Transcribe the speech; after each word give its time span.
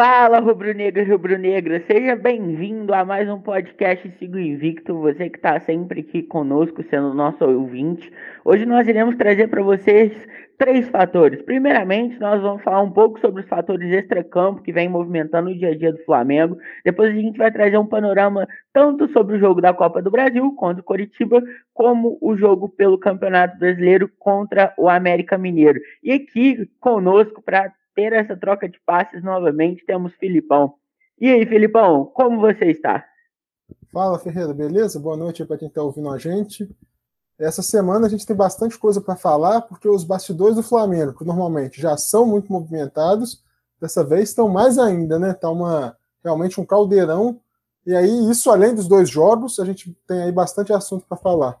Fala, 0.00 0.38
rubro-negro 0.38 1.02
e 1.02 1.04
rubro-negra, 1.04 1.82
seja 1.84 2.14
bem-vindo 2.14 2.94
a 2.94 3.04
mais 3.04 3.28
um 3.28 3.40
podcast 3.40 4.08
Sigo 4.16 4.38
Invicto, 4.38 4.96
você 4.96 5.28
que 5.28 5.38
está 5.38 5.58
sempre 5.58 6.02
aqui 6.02 6.22
conosco, 6.22 6.84
sendo 6.84 7.12
nosso 7.12 7.44
ouvinte. 7.44 8.08
Hoje 8.44 8.64
nós 8.64 8.86
iremos 8.86 9.16
trazer 9.16 9.48
para 9.48 9.60
vocês 9.60 10.12
três 10.56 10.88
fatores. 10.88 11.42
Primeiramente, 11.42 12.16
nós 12.20 12.40
vamos 12.40 12.62
falar 12.62 12.80
um 12.80 12.92
pouco 12.92 13.18
sobre 13.18 13.42
os 13.42 13.48
fatores 13.48 13.92
extracampo 13.92 14.62
que 14.62 14.70
vem 14.70 14.88
movimentando 14.88 15.50
o 15.50 15.58
dia 15.58 15.70
a 15.70 15.76
dia 15.76 15.92
do 15.92 16.04
Flamengo. 16.04 16.56
Depois 16.84 17.10
a 17.10 17.20
gente 17.20 17.36
vai 17.36 17.50
trazer 17.50 17.76
um 17.76 17.86
panorama 17.86 18.46
tanto 18.72 19.08
sobre 19.08 19.34
o 19.34 19.40
jogo 19.40 19.60
da 19.60 19.74
Copa 19.74 20.00
do 20.00 20.12
Brasil 20.12 20.54
contra 20.54 20.80
o 20.80 20.84
Coritiba, 20.84 21.42
como 21.74 22.16
o 22.20 22.36
jogo 22.36 22.68
pelo 22.68 22.98
Campeonato 22.98 23.58
Brasileiro 23.58 24.08
contra 24.16 24.72
o 24.78 24.88
América 24.88 25.36
Mineiro. 25.36 25.80
E 26.04 26.12
aqui 26.12 26.70
conosco 26.78 27.42
para 27.42 27.72
ter 27.98 28.12
essa 28.12 28.36
troca 28.36 28.68
de 28.68 28.78
passes 28.86 29.24
novamente, 29.24 29.84
temos 29.84 30.14
Filipão. 30.14 30.74
E 31.20 31.26
aí, 31.28 31.44
Filipão, 31.44 32.04
como 32.04 32.40
você 32.40 32.66
está? 32.66 33.04
Fala, 33.92 34.20
Ferreira, 34.20 34.54
beleza? 34.54 35.00
Boa 35.00 35.16
noite 35.16 35.44
para 35.44 35.58
quem 35.58 35.66
está 35.66 35.82
ouvindo 35.82 36.08
a 36.08 36.16
gente. 36.16 36.70
Essa 37.36 37.60
semana 37.60 38.06
a 38.06 38.08
gente 38.08 38.24
tem 38.24 38.36
bastante 38.36 38.78
coisa 38.78 39.00
para 39.00 39.16
falar, 39.16 39.62
porque 39.62 39.88
os 39.88 40.04
bastidores 40.04 40.54
do 40.54 40.62
Flamengo, 40.62 41.12
que 41.12 41.24
normalmente 41.24 41.80
já 41.80 41.96
são 41.96 42.24
muito 42.24 42.52
movimentados, 42.52 43.42
dessa 43.80 44.04
vez 44.04 44.28
estão 44.28 44.48
mais 44.48 44.78
ainda, 44.78 45.18
né? 45.18 45.32
Está 45.32 45.50
uma, 45.50 45.96
realmente 46.22 46.60
um 46.60 46.64
caldeirão. 46.64 47.40
E 47.84 47.96
aí, 47.96 48.30
isso 48.30 48.48
além 48.48 48.76
dos 48.76 48.86
dois 48.86 49.10
jogos, 49.10 49.58
a 49.58 49.64
gente 49.64 49.92
tem 50.06 50.22
aí 50.22 50.30
bastante 50.30 50.72
assunto 50.72 51.04
para 51.04 51.18
falar. 51.18 51.58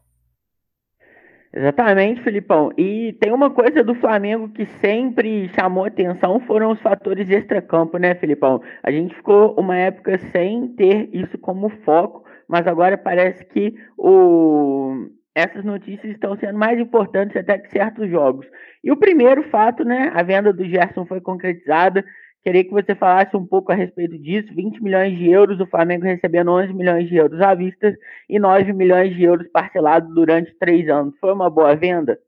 Exatamente, 1.52 2.22
Filipão. 2.22 2.70
E 2.76 3.16
tem 3.20 3.32
uma 3.32 3.50
coisa 3.50 3.82
do 3.82 3.94
Flamengo 3.94 4.50
que 4.50 4.66
sempre 4.66 5.48
chamou 5.48 5.84
atenção, 5.86 6.40
foram 6.40 6.70
os 6.72 6.80
fatores 6.80 7.30
extracampo, 7.30 7.96
né, 7.96 8.14
Filipão? 8.14 8.60
A 8.82 8.90
gente 8.90 9.14
ficou 9.14 9.54
uma 9.58 9.74
época 9.76 10.18
sem 10.18 10.68
ter 10.68 11.08
isso 11.12 11.38
como 11.38 11.70
foco, 11.84 12.24
mas 12.46 12.66
agora 12.66 12.98
parece 12.98 13.44
que 13.46 13.74
o... 13.96 15.06
essas 15.34 15.64
notícias 15.64 16.12
estão 16.12 16.36
sendo 16.36 16.58
mais 16.58 16.78
importantes 16.78 17.34
até 17.36 17.58
que 17.58 17.70
certos 17.70 18.10
jogos. 18.10 18.46
E 18.84 18.92
o 18.92 18.96
primeiro 18.96 19.42
fato, 19.44 19.84
né, 19.84 20.12
a 20.14 20.22
venda 20.22 20.52
do 20.52 20.64
Gerson 20.66 21.06
foi 21.06 21.20
concretizada, 21.20 22.04
Queria 22.42 22.64
que 22.64 22.70
você 22.70 22.94
falasse 22.94 23.36
um 23.36 23.44
pouco 23.44 23.72
a 23.72 23.74
respeito 23.74 24.18
disso. 24.18 24.54
20 24.54 24.82
milhões 24.82 25.16
de 25.18 25.30
euros, 25.30 25.60
o 25.60 25.66
Flamengo 25.66 26.04
recebendo 26.04 26.50
11 26.52 26.72
milhões 26.72 27.08
de 27.08 27.16
euros 27.16 27.40
à 27.40 27.54
vista 27.54 27.94
e 28.28 28.38
9 28.38 28.72
milhões 28.72 29.14
de 29.14 29.22
euros 29.22 29.48
parcelados 29.48 30.12
durante 30.14 30.56
três 30.58 30.88
anos. 30.88 31.14
Foi 31.20 31.32
uma 31.32 31.50
boa 31.50 31.74
venda? 31.74 32.18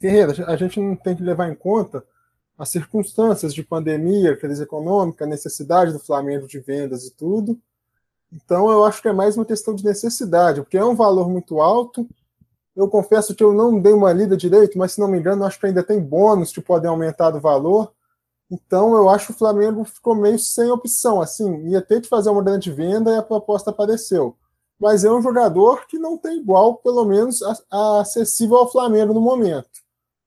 Ferreira, 0.00 0.32
a 0.46 0.56
gente 0.56 0.80
não 0.80 0.96
tem 0.96 1.14
que 1.14 1.22
levar 1.22 1.48
em 1.48 1.54
conta 1.54 2.02
as 2.58 2.68
circunstâncias 2.68 3.54
de 3.54 3.62
pandemia, 3.62 4.36
crise 4.36 4.62
econômica, 4.62 5.26
necessidade 5.26 5.92
do 5.92 5.98
Flamengo 5.98 6.46
de 6.46 6.58
vendas 6.58 7.06
e 7.06 7.14
tudo. 7.14 7.58
Então, 8.32 8.70
eu 8.70 8.84
acho 8.84 9.00
que 9.00 9.08
é 9.08 9.12
mais 9.12 9.36
uma 9.36 9.46
questão 9.46 9.74
de 9.74 9.84
necessidade, 9.84 10.60
porque 10.60 10.76
é 10.76 10.84
um 10.84 10.94
valor 10.94 11.28
muito 11.28 11.60
alto. 11.60 12.06
Eu 12.76 12.88
confesso 12.88 13.34
que 13.34 13.42
eu 13.42 13.52
não 13.52 13.80
dei 13.80 13.92
uma 13.92 14.12
lida 14.12 14.36
direito, 14.36 14.78
mas 14.78 14.92
se 14.92 15.00
não 15.00 15.08
me 15.08 15.18
engano, 15.18 15.44
acho 15.44 15.58
que 15.58 15.66
ainda 15.66 15.82
tem 15.82 16.00
bônus 16.00 16.52
que 16.52 16.60
podem 16.60 16.88
aumentar 16.88 17.34
o 17.34 17.40
valor. 17.40 17.92
Então, 18.50 18.94
eu 18.94 19.08
acho 19.08 19.26
que 19.26 19.32
o 19.32 19.38
Flamengo 19.38 19.84
ficou 19.84 20.14
meio 20.14 20.38
sem 20.38 20.68
opção. 20.70 21.20
Assim, 21.20 21.68
ia 21.68 21.80
ter 21.80 22.00
que 22.00 22.08
fazer 22.08 22.30
uma 22.30 22.42
grande 22.42 22.72
venda 22.72 23.12
e 23.12 23.16
a 23.16 23.22
proposta 23.22 23.70
apareceu. 23.70 24.36
Mas 24.78 25.04
é 25.04 25.12
um 25.12 25.22
jogador 25.22 25.86
que 25.86 25.98
não 25.98 26.18
tem 26.18 26.38
igual, 26.38 26.76
pelo 26.78 27.04
menos, 27.04 27.42
a, 27.42 27.54
a 27.70 28.00
acessível 28.00 28.56
ao 28.56 28.70
Flamengo 28.70 29.14
no 29.14 29.20
momento. 29.20 29.68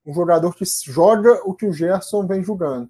Um 0.06 0.14
jogador 0.14 0.56
que 0.56 0.64
joga 0.86 1.42
o 1.44 1.53
que 1.53 1.66
o 1.66 1.74
Gerson 1.74 2.25
vem 2.25 2.44
jogando. 2.44 2.90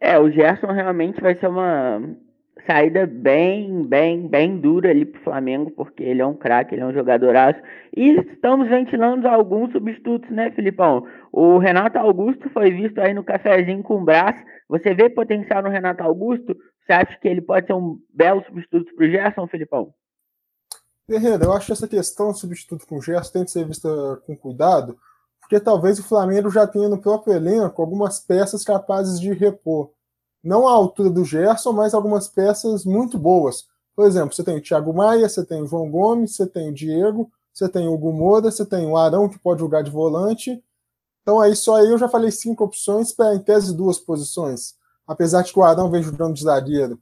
É, 0.00 0.18
o 0.18 0.30
Gerson 0.30 0.72
realmente 0.72 1.20
vai 1.20 1.38
ser 1.38 1.46
uma, 1.46 2.00
saída 2.66 3.06
bem, 3.06 3.84
bem, 3.84 4.28
bem 4.28 4.58
dura 4.58 4.90
ali 4.90 5.04
pro 5.04 5.22
Flamengo, 5.22 5.70
porque 5.70 6.02
ele 6.02 6.22
é 6.22 6.26
um 6.26 6.34
craque, 6.34 6.74
ele 6.74 6.82
é 6.82 6.86
um 6.86 6.92
jogadoraço. 6.92 7.60
E 7.96 8.10
estamos 8.32 8.68
ventilando 8.68 9.28
alguns 9.28 9.72
substitutos, 9.72 10.30
né, 10.30 10.50
Filipão? 10.52 11.06
O 11.32 11.58
Renato 11.58 11.98
Augusto 11.98 12.48
foi 12.50 12.70
visto 12.70 12.98
aí 13.00 13.14
no 13.14 13.24
cafezinho 13.24 13.82
com 13.82 14.00
o 14.00 14.04
braço. 14.04 14.38
Você 14.68 14.94
vê 14.94 15.08
potencial 15.08 15.62
no 15.62 15.70
Renato 15.70 16.02
Augusto? 16.02 16.56
Você 16.84 16.92
acha 16.92 17.18
que 17.20 17.28
ele 17.28 17.40
pode 17.40 17.66
ser 17.66 17.74
um 17.74 17.98
belo 18.12 18.42
substituto 18.44 18.94
pro 18.94 19.10
Gerson, 19.10 19.46
Filipão? 19.46 19.92
Ferreira, 21.06 21.44
eu 21.44 21.52
acho 21.52 21.66
que 21.66 21.72
essa 21.72 21.88
questão 21.88 22.32
substituto 22.32 22.86
com 22.86 22.96
o 22.96 23.02
Gerson 23.02 23.32
tem 23.32 23.44
que 23.44 23.50
ser 23.50 23.66
vista 23.66 23.88
com 24.26 24.36
cuidado, 24.36 24.96
porque 25.40 25.60
talvez 25.60 25.98
o 25.98 26.08
Flamengo 26.08 26.48
já 26.50 26.66
tenha 26.66 26.88
no 26.88 27.00
próprio 27.00 27.34
elenco 27.34 27.82
algumas 27.82 28.20
peças 28.20 28.64
capazes 28.64 29.20
de 29.20 29.32
repor 29.32 29.90
não 30.42 30.66
à 30.66 30.72
altura 30.72 31.10
do 31.10 31.24
Gerson, 31.24 31.72
mas 31.72 31.94
algumas 31.94 32.28
peças 32.28 32.84
muito 32.84 33.18
boas. 33.18 33.66
Por 33.94 34.06
exemplo, 34.06 34.34
você 34.34 34.42
tem 34.42 34.56
o 34.56 34.62
Thiago 34.62 34.92
Maia, 34.92 35.28
você 35.28 35.44
tem 35.44 35.62
o 35.62 35.66
João 35.66 35.90
Gomes, 35.90 36.34
você 36.34 36.46
tem 36.46 36.70
o 36.70 36.74
Diego, 36.74 37.30
você 37.52 37.68
tem 37.68 37.86
o 37.86 37.98
Moura, 37.98 38.50
você 38.50 38.64
tem 38.64 38.86
o 38.86 38.96
Arão, 38.96 39.28
que 39.28 39.38
pode 39.38 39.60
jogar 39.60 39.82
de 39.82 39.90
volante. 39.90 40.62
Então 41.22 41.40
aí 41.40 41.54
só 41.54 41.76
aí 41.76 41.88
eu 41.88 41.98
já 41.98 42.08
falei 42.08 42.30
cinco 42.30 42.64
opções 42.64 43.12
para, 43.12 43.34
em 43.34 43.38
tese, 43.38 43.76
duas 43.76 43.98
posições. 43.98 44.74
Apesar 45.06 45.42
de 45.42 45.52
que 45.52 45.58
o 45.58 45.62
Arão 45.62 45.90
vem 45.90 46.02
jogando 46.02 46.34
de 46.34 46.42
zagueiro. 46.42 47.00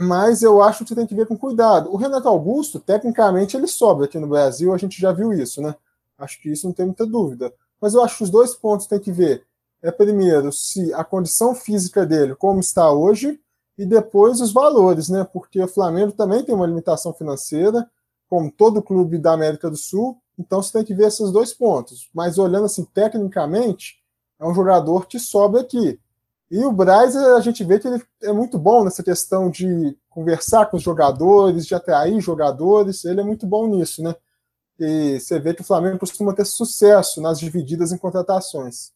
Mas 0.00 0.42
eu 0.42 0.62
acho 0.62 0.84
que 0.84 0.88
você 0.88 0.94
tem 0.94 1.06
que 1.06 1.14
ver 1.14 1.26
com 1.26 1.36
cuidado. 1.36 1.92
O 1.92 1.96
Renato 1.96 2.28
Augusto, 2.28 2.78
tecnicamente, 2.78 3.56
ele 3.56 3.66
sobra 3.66 4.06
aqui 4.06 4.18
no 4.18 4.28
Brasil, 4.28 4.72
a 4.72 4.78
gente 4.78 5.00
já 5.00 5.12
viu 5.12 5.32
isso, 5.32 5.60
né? 5.60 5.74
Acho 6.16 6.40
que 6.40 6.50
isso 6.50 6.66
não 6.66 6.72
tem 6.72 6.86
muita 6.86 7.04
dúvida. 7.04 7.52
Mas 7.80 7.94
eu 7.94 8.02
acho 8.02 8.18
que 8.18 8.24
os 8.24 8.30
dois 8.30 8.54
pontos 8.54 8.86
tem 8.86 8.98
que 8.98 9.12
ver 9.12 9.44
é 9.82 9.90
primeiro 9.90 10.52
se 10.52 10.92
a 10.94 11.04
condição 11.04 11.54
física 11.54 12.04
dele 12.04 12.34
como 12.34 12.60
está 12.60 12.90
hoje 12.90 13.40
e 13.76 13.86
depois 13.86 14.40
os 14.40 14.52
valores, 14.52 15.08
né? 15.08 15.24
Porque 15.24 15.62
o 15.62 15.68
Flamengo 15.68 16.12
também 16.12 16.42
tem 16.42 16.54
uma 16.54 16.66
limitação 16.66 17.14
financeira, 17.14 17.88
como 18.28 18.50
todo 18.50 18.82
clube 18.82 19.18
da 19.18 19.32
América 19.32 19.70
do 19.70 19.76
Sul. 19.76 20.20
Então 20.36 20.60
você 20.60 20.72
tem 20.72 20.84
que 20.84 20.94
ver 20.94 21.06
esses 21.06 21.30
dois 21.30 21.54
pontos. 21.54 22.08
Mas 22.12 22.38
olhando 22.38 22.64
assim 22.64 22.84
tecnicamente, 22.84 23.96
é 24.40 24.46
um 24.46 24.54
jogador 24.54 25.06
que 25.06 25.18
sobe 25.18 25.58
aqui. 25.58 25.98
E 26.50 26.64
o 26.64 26.72
Braz, 26.72 27.14
a 27.14 27.40
gente 27.40 27.62
vê 27.62 27.78
que 27.78 27.86
ele 27.86 28.02
é 28.22 28.32
muito 28.32 28.58
bom 28.58 28.82
nessa 28.82 29.02
questão 29.02 29.50
de 29.50 29.96
conversar 30.08 30.66
com 30.66 30.76
os 30.76 30.82
jogadores, 30.82 31.66
de 31.66 31.74
atrair 31.74 32.20
jogadores. 32.20 33.04
Ele 33.04 33.20
é 33.20 33.24
muito 33.24 33.46
bom 33.46 33.68
nisso, 33.68 34.02
né? 34.02 34.14
E 34.78 35.20
você 35.20 35.38
vê 35.38 35.52
que 35.54 35.60
o 35.60 35.64
Flamengo 35.64 35.98
costuma 35.98 36.32
ter 36.32 36.46
sucesso 36.46 37.20
nas 37.20 37.38
divididas 37.38 37.92
em 37.92 37.98
contratações. 37.98 38.92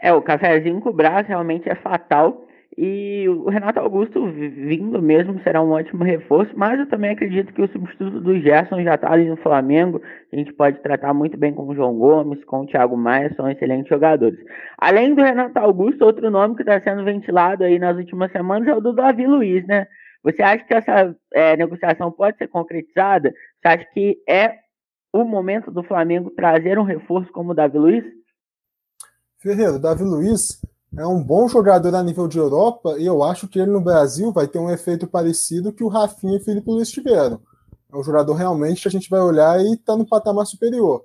É, 0.00 0.12
o 0.12 0.22
cafezinho 0.22 0.80
com 0.80 0.90
o 0.90 0.92
braço 0.92 1.28
realmente 1.28 1.68
é 1.68 1.74
fatal. 1.74 2.44
E 2.80 3.28
o 3.28 3.50
Renato 3.50 3.80
Augusto 3.80 4.24
vindo 4.30 5.02
mesmo 5.02 5.40
será 5.42 5.60
um 5.60 5.72
ótimo 5.72 6.04
reforço, 6.04 6.52
mas 6.54 6.78
eu 6.78 6.86
também 6.86 7.10
acredito 7.10 7.52
que 7.52 7.60
o 7.60 7.66
substituto 7.72 8.20
do 8.20 8.38
Gerson 8.38 8.82
já 8.82 8.94
está 8.94 9.12
ali 9.12 9.28
no 9.28 9.36
Flamengo. 9.36 10.00
A 10.32 10.36
gente 10.36 10.52
pode 10.52 10.80
tratar 10.80 11.12
muito 11.12 11.36
bem 11.36 11.52
com 11.52 11.66
o 11.66 11.74
João 11.74 11.98
Gomes, 11.98 12.44
com 12.44 12.60
o 12.60 12.66
Thiago 12.66 12.96
Maia, 12.96 13.34
são 13.34 13.50
excelentes 13.50 13.88
jogadores. 13.88 14.38
Além 14.78 15.12
do 15.12 15.22
Renato 15.22 15.58
Augusto, 15.58 16.04
outro 16.04 16.30
nome 16.30 16.54
que 16.54 16.62
está 16.62 16.80
sendo 16.80 17.02
ventilado 17.04 17.64
aí 17.64 17.80
nas 17.80 17.96
últimas 17.96 18.30
semanas 18.30 18.68
é 18.68 18.74
o 18.74 18.80
do 18.80 18.92
Davi 18.92 19.26
Luiz, 19.26 19.66
né? 19.66 19.88
Você 20.22 20.40
acha 20.40 20.64
que 20.64 20.74
essa 20.74 21.16
é, 21.34 21.56
negociação 21.56 22.12
pode 22.12 22.36
ser 22.36 22.46
concretizada? 22.46 23.32
Você 23.60 23.68
acha 23.68 23.84
que 23.92 24.18
é 24.28 24.54
o 25.12 25.24
momento 25.24 25.72
do 25.72 25.82
Flamengo 25.82 26.30
trazer 26.30 26.78
um 26.78 26.84
reforço 26.84 27.32
como 27.32 27.50
o 27.50 27.54
Davi 27.54 27.78
Luiz? 27.78 28.04
Ferreira, 29.40 29.78
Davi 29.78 30.02
Luiz 30.02 30.60
é 30.96 31.06
um 31.06 31.22
bom 31.22 31.46
jogador 31.46 31.94
a 31.94 32.02
nível 32.02 32.26
de 32.26 32.38
Europa 32.38 32.98
e 32.98 33.06
eu 33.06 33.22
acho 33.22 33.46
que 33.46 33.60
ele 33.60 33.70
no 33.70 33.80
Brasil 33.80 34.32
vai 34.32 34.48
ter 34.48 34.58
um 34.58 34.68
efeito 34.68 35.06
parecido 35.06 35.72
que 35.72 35.84
o 35.84 35.88
Rafinha 35.88 36.34
e 36.34 36.40
o 36.40 36.44
Felipe 36.44 36.68
Luiz 36.68 36.90
tiveram. 36.90 37.40
É 37.88 37.96
um 37.96 38.02
jogador 38.02 38.34
realmente 38.34 38.82
que 38.82 38.88
a 38.88 38.90
gente 38.90 39.08
vai 39.08 39.20
olhar 39.20 39.60
e 39.60 39.74
está 39.74 39.96
no 39.96 40.04
patamar 40.04 40.44
superior. 40.44 41.04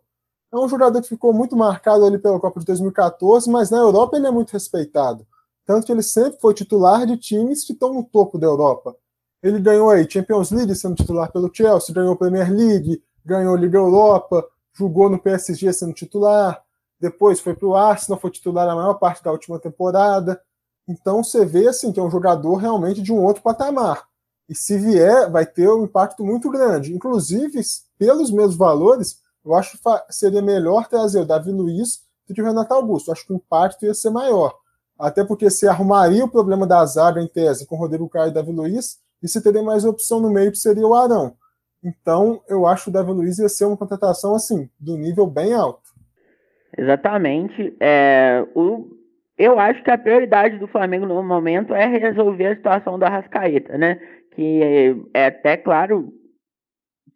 É 0.52 0.58
um 0.58 0.68
jogador 0.68 1.00
que 1.00 1.10
ficou 1.10 1.32
muito 1.32 1.56
marcado 1.56 2.06
ali 2.06 2.18
pela 2.18 2.40
Copa 2.40 2.60
de 2.60 2.66
2014, 2.66 3.52
mas 3.52 3.70
na 3.70 3.78
Europa 3.78 4.18
ele 4.18 4.26
é 4.26 4.32
muito 4.32 4.52
respeitado. 4.52 5.28
Tanto 5.64 5.86
que 5.86 5.92
ele 5.92 6.02
sempre 6.02 6.40
foi 6.42 6.56
titular 6.56 7.06
de 7.06 7.18
times 7.18 7.64
que 7.64 7.74
estão 7.74 7.94
no 7.94 8.04
topo 8.04 8.40
da 8.40 8.48
Europa. 8.48 8.96
Ele 9.44 9.60
ganhou 9.60 9.92
aí 9.92 10.10
Champions 10.10 10.50
League 10.50 10.74
sendo 10.74 10.96
titular 10.96 11.32
pelo 11.32 11.54
Chelsea, 11.54 11.94
ganhou 11.94 12.16
Premier 12.16 12.52
League, 12.52 13.00
ganhou 13.24 13.56
Liga 13.56 13.78
Europa, 13.78 14.44
jogou 14.76 15.08
no 15.08 15.20
PSG 15.20 15.72
sendo 15.72 15.94
titular, 15.94 16.64
depois 17.04 17.42
foi 17.42 17.54
para 17.54 17.68
o 17.68 17.76
Arsenal, 17.76 18.18
foi 18.18 18.32
titular 18.32 18.66
a 18.66 18.76
maior 18.76 18.94
parte 18.94 19.22
da 19.22 19.30
última 19.30 19.60
temporada. 19.60 20.42
Então 20.88 21.22
você 21.22 21.46
vê 21.46 21.68
assim 21.68 21.92
que 21.92 22.00
é 22.00 22.04
um 22.04 22.10
jogador 22.10 22.56
realmente 22.56 23.02
de 23.02 23.12
um 23.12 23.22
outro 23.22 23.44
patamar. 23.44 24.08
E 24.48 24.56
se 24.56 24.78
vier, 24.78 25.30
vai 25.30 25.46
ter 25.46 25.70
um 25.70 25.84
impacto 25.84 26.24
muito 26.24 26.50
grande. 26.50 26.94
Inclusive, 26.94 27.60
pelos 28.00 28.32
mesmos 28.32 28.56
valores, 28.56 29.20
eu 29.44 29.54
acho 29.54 29.78
que 29.78 30.14
seria 30.14 30.42
melhor 30.42 30.88
trazer 30.88 31.20
o 31.20 31.26
Davi 31.26 31.52
Luiz 31.52 32.04
do 32.26 32.34
que 32.34 32.42
o 32.42 32.46
Renato 32.46 32.74
Augusto. 32.74 33.10
Eu 33.10 33.12
acho 33.12 33.28
que 33.28 33.34
o 33.34 33.36
impacto 33.36 33.86
ia 33.86 33.94
ser 33.94 34.10
maior. 34.10 34.56
Até 34.98 35.26
porque 35.26 35.50
se 35.50 35.68
arrumaria 35.68 36.24
o 36.24 36.32
problema 36.32 36.66
da 36.66 36.86
zaga 36.86 37.22
em 37.22 37.28
tese 37.28 37.66
com 37.66 37.76
Rodrigo 37.76 38.08
Caio 38.08 38.30
e 38.30 38.34
Davi 38.34 38.54
Luiz, 38.54 38.98
e 39.22 39.28
você 39.28 39.42
teria 39.42 39.62
mais 39.62 39.84
opção 39.84 40.22
no 40.22 40.30
meio 40.30 40.54
que 40.54 40.58
seria 40.58 40.88
o 40.88 40.96
Arão. 40.96 41.36
Então, 41.84 42.42
eu 42.48 42.66
acho 42.66 42.86
que 42.86 42.90
o 42.92 42.94
Davi 42.94 43.12
Luiz 43.12 43.40
ia 43.40 43.50
ser 43.50 43.66
uma 43.66 43.76
contratação 43.76 44.34
assim, 44.34 44.70
do 44.80 44.98
nível 44.98 45.28
bem 45.28 45.54
alto. 45.54 45.83
Exatamente. 46.78 47.76
É, 47.80 48.46
o 48.56 48.88
eu 49.38 49.60
acho 49.60 49.84
que 49.84 49.90
a 49.90 49.98
prioridade 49.98 50.60
do 50.60 50.68
Flamengo 50.68 51.08
no 51.08 51.24
momento 51.24 51.74
é 51.74 51.88
resolver 51.88 52.48
a 52.48 52.56
situação 52.56 53.00
da 53.00 53.10
Rascaeta, 53.10 53.78
né? 53.78 54.00
Que 54.36 54.62
é, 55.14 55.22
é 55.22 55.26
até 55.26 55.58
claro 55.58 56.14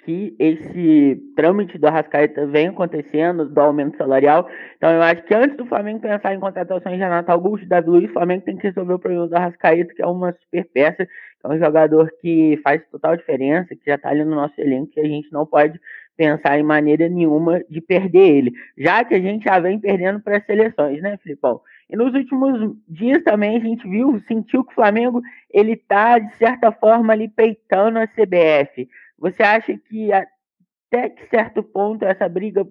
que 0.04 0.34
esse 0.40 1.22
trâmite 1.36 1.78
do 1.78 1.86
Arrascaeta 1.86 2.48
vem 2.48 2.70
acontecendo, 2.70 3.46
do 3.46 3.60
aumento 3.60 3.98
salarial. 3.98 4.48
Então, 4.78 4.90
eu 4.90 5.02
acho 5.02 5.22
que 5.24 5.34
antes 5.36 5.58
do 5.58 5.66
Flamengo 5.66 6.00
pensar 6.00 6.34
em 6.34 6.40
contratações 6.40 6.96
de 6.96 7.02
Renato 7.04 7.30
Augusto 7.30 7.66
e 7.66 7.68
Davi 7.68 7.90
Luiz, 7.90 8.10
o 8.10 8.14
Flamengo 8.14 8.46
tem 8.46 8.56
que 8.56 8.68
resolver 8.68 8.94
o 8.94 9.00
problema 9.00 9.28
do 9.28 9.36
Arrascaeta, 9.36 9.94
que 9.94 10.02
é 10.02 10.08
uma 10.08 10.32
super 10.32 10.66
peça, 10.74 11.04
é 11.04 11.48
um 11.48 11.60
jogador 11.60 12.10
que 12.22 12.58
faz 12.64 12.82
total 12.90 13.18
diferença, 13.18 13.76
que 13.76 13.86
já 13.86 13.96
está 13.96 14.10
ali 14.10 14.24
no 14.24 14.36
nosso 14.36 14.60
elenco, 14.60 14.92
que 14.92 15.02
a 15.02 15.06
gente 15.06 15.30
não 15.32 15.46
pode 15.46 15.78
pensar 16.18 16.60
em 16.60 16.64
maneira 16.64 17.08
nenhuma 17.08 17.64
de 17.70 17.80
perder 17.80 18.36
ele, 18.36 18.52
já 18.76 19.06
que 19.06 19.14
a 19.14 19.20
gente 19.20 19.44
já 19.44 19.60
vem 19.60 19.80
perdendo 19.80 20.20
para 20.20 20.38
as 20.38 20.46
seleções, 20.46 21.02
né, 21.02 21.16
Filipão? 21.18 21.62
E 21.90 21.96
nos 21.96 22.14
últimos 22.14 22.76
dias 22.88 23.24
também 23.24 23.56
a 23.56 23.60
gente 23.60 23.88
viu, 23.88 24.20
sentiu 24.28 24.64
que 24.66 24.72
o 24.72 24.76
Flamengo 24.76 25.22
ele 25.50 25.78
tá 25.78 26.20
de 26.20 26.36
certa 26.36 26.72
forma 26.72 27.14
ali 27.14 27.30
peitando 27.30 28.00
a 28.00 28.08
CBF. 28.08 28.90
Você 29.18 29.44
acha 29.44 29.78
que 29.78 30.12
até 30.12 31.10
que 31.10 31.30
certo 31.30 31.64
ponto 31.64 32.04
essa 32.04 32.28
briga 32.28 32.66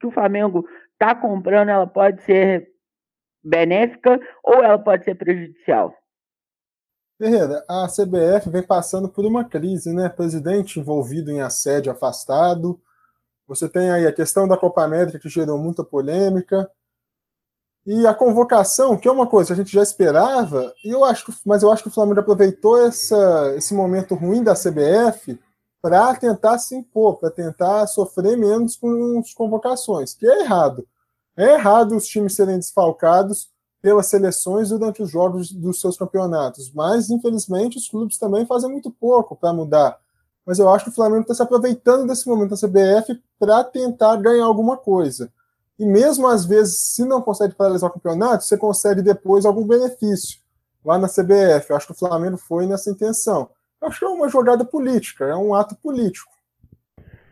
que 0.00 0.06
o 0.06 0.10
Flamengo 0.10 0.66
está 0.92 1.14
comprando, 1.14 1.68
ela 1.68 1.86
pode 1.86 2.22
ser 2.22 2.68
benéfica 3.42 4.18
ou 4.42 4.62
ela 4.62 4.78
pode 4.78 5.04
ser 5.04 5.16
prejudicial? 5.16 5.94
Ferreira, 7.16 7.64
a 7.68 7.86
CBF 7.86 8.50
vem 8.50 8.62
passando 8.62 9.08
por 9.08 9.24
uma 9.24 9.44
crise, 9.44 9.94
né? 9.94 10.08
Presidente 10.08 10.80
envolvido 10.80 11.30
em 11.30 11.40
assédio 11.40 11.92
afastado. 11.92 12.80
Você 13.46 13.68
tem 13.68 13.90
aí 13.90 14.06
a 14.06 14.12
questão 14.12 14.48
da 14.48 14.56
Copa 14.56 14.82
América 14.82 15.18
que 15.18 15.28
gerou 15.28 15.58
muita 15.58 15.84
polêmica. 15.84 16.70
E 17.86 18.06
a 18.06 18.14
convocação, 18.14 18.96
que 18.96 19.06
é 19.06 19.12
uma 19.12 19.26
coisa 19.26 19.48
que 19.48 19.52
a 19.60 19.62
gente 19.62 19.74
já 19.74 19.82
esperava, 19.82 20.72
e 20.82 20.88
eu 20.88 21.04
acho 21.04 21.26
que, 21.26 21.32
mas 21.44 21.62
eu 21.62 21.70
acho 21.70 21.82
que 21.82 21.90
o 21.90 21.92
Flamengo 21.92 22.20
aproveitou 22.20 22.78
essa, 22.78 23.54
esse 23.56 23.74
momento 23.74 24.14
ruim 24.14 24.42
da 24.42 24.54
CBF 24.54 25.38
para 25.82 26.14
tentar 26.16 26.56
se 26.58 26.74
impor, 26.74 27.18
para 27.18 27.30
tentar 27.30 27.86
sofrer 27.86 28.38
menos 28.38 28.74
com 28.74 29.18
as 29.18 29.34
convocações, 29.34 30.14
que 30.14 30.26
é 30.26 30.40
errado. 30.40 30.88
É 31.36 31.54
errado 31.54 31.94
os 31.94 32.06
times 32.06 32.34
serem 32.34 32.56
desfalcados 32.56 33.50
pelas 33.82 34.06
seleções 34.06 34.70
durante 34.70 35.02
os 35.02 35.10
jogos 35.10 35.52
dos 35.52 35.78
seus 35.78 35.98
campeonatos, 35.98 36.72
mas 36.72 37.10
infelizmente 37.10 37.76
os 37.76 37.86
clubes 37.86 38.16
também 38.16 38.46
fazem 38.46 38.70
muito 38.70 38.90
pouco 38.90 39.36
para 39.36 39.52
mudar. 39.52 40.00
Mas 40.46 40.58
eu 40.58 40.68
acho 40.68 40.84
que 40.84 40.90
o 40.90 40.94
Flamengo 40.94 41.22
está 41.22 41.34
se 41.34 41.42
aproveitando 41.42 42.06
desse 42.06 42.28
momento 42.28 42.50
da 42.50 42.56
CBF 42.56 43.20
para 43.38 43.64
tentar 43.64 44.16
ganhar 44.16 44.44
alguma 44.44 44.76
coisa. 44.76 45.32
E 45.78 45.86
mesmo 45.86 46.26
às 46.26 46.44
vezes, 46.44 46.78
se 46.78 47.04
não 47.04 47.22
consegue 47.22 47.54
paralisar 47.54 47.90
o 47.90 47.92
campeonato, 47.92 48.44
você 48.44 48.56
consegue 48.56 49.02
depois 49.02 49.44
algum 49.44 49.66
benefício 49.66 50.38
lá 50.84 50.98
na 50.98 51.08
CBF. 51.08 51.70
Eu 51.70 51.76
acho 51.76 51.86
que 51.86 51.92
o 51.92 51.98
Flamengo 51.98 52.36
foi 52.36 52.66
nessa 52.66 52.90
intenção 52.90 53.48
acho 53.86 53.98
que 53.98 54.04
é 54.04 54.08
uma 54.08 54.28
jogada 54.28 54.64
política, 54.64 55.24
é 55.24 55.36
um 55.36 55.54
ato 55.54 55.76
político. 55.76 56.32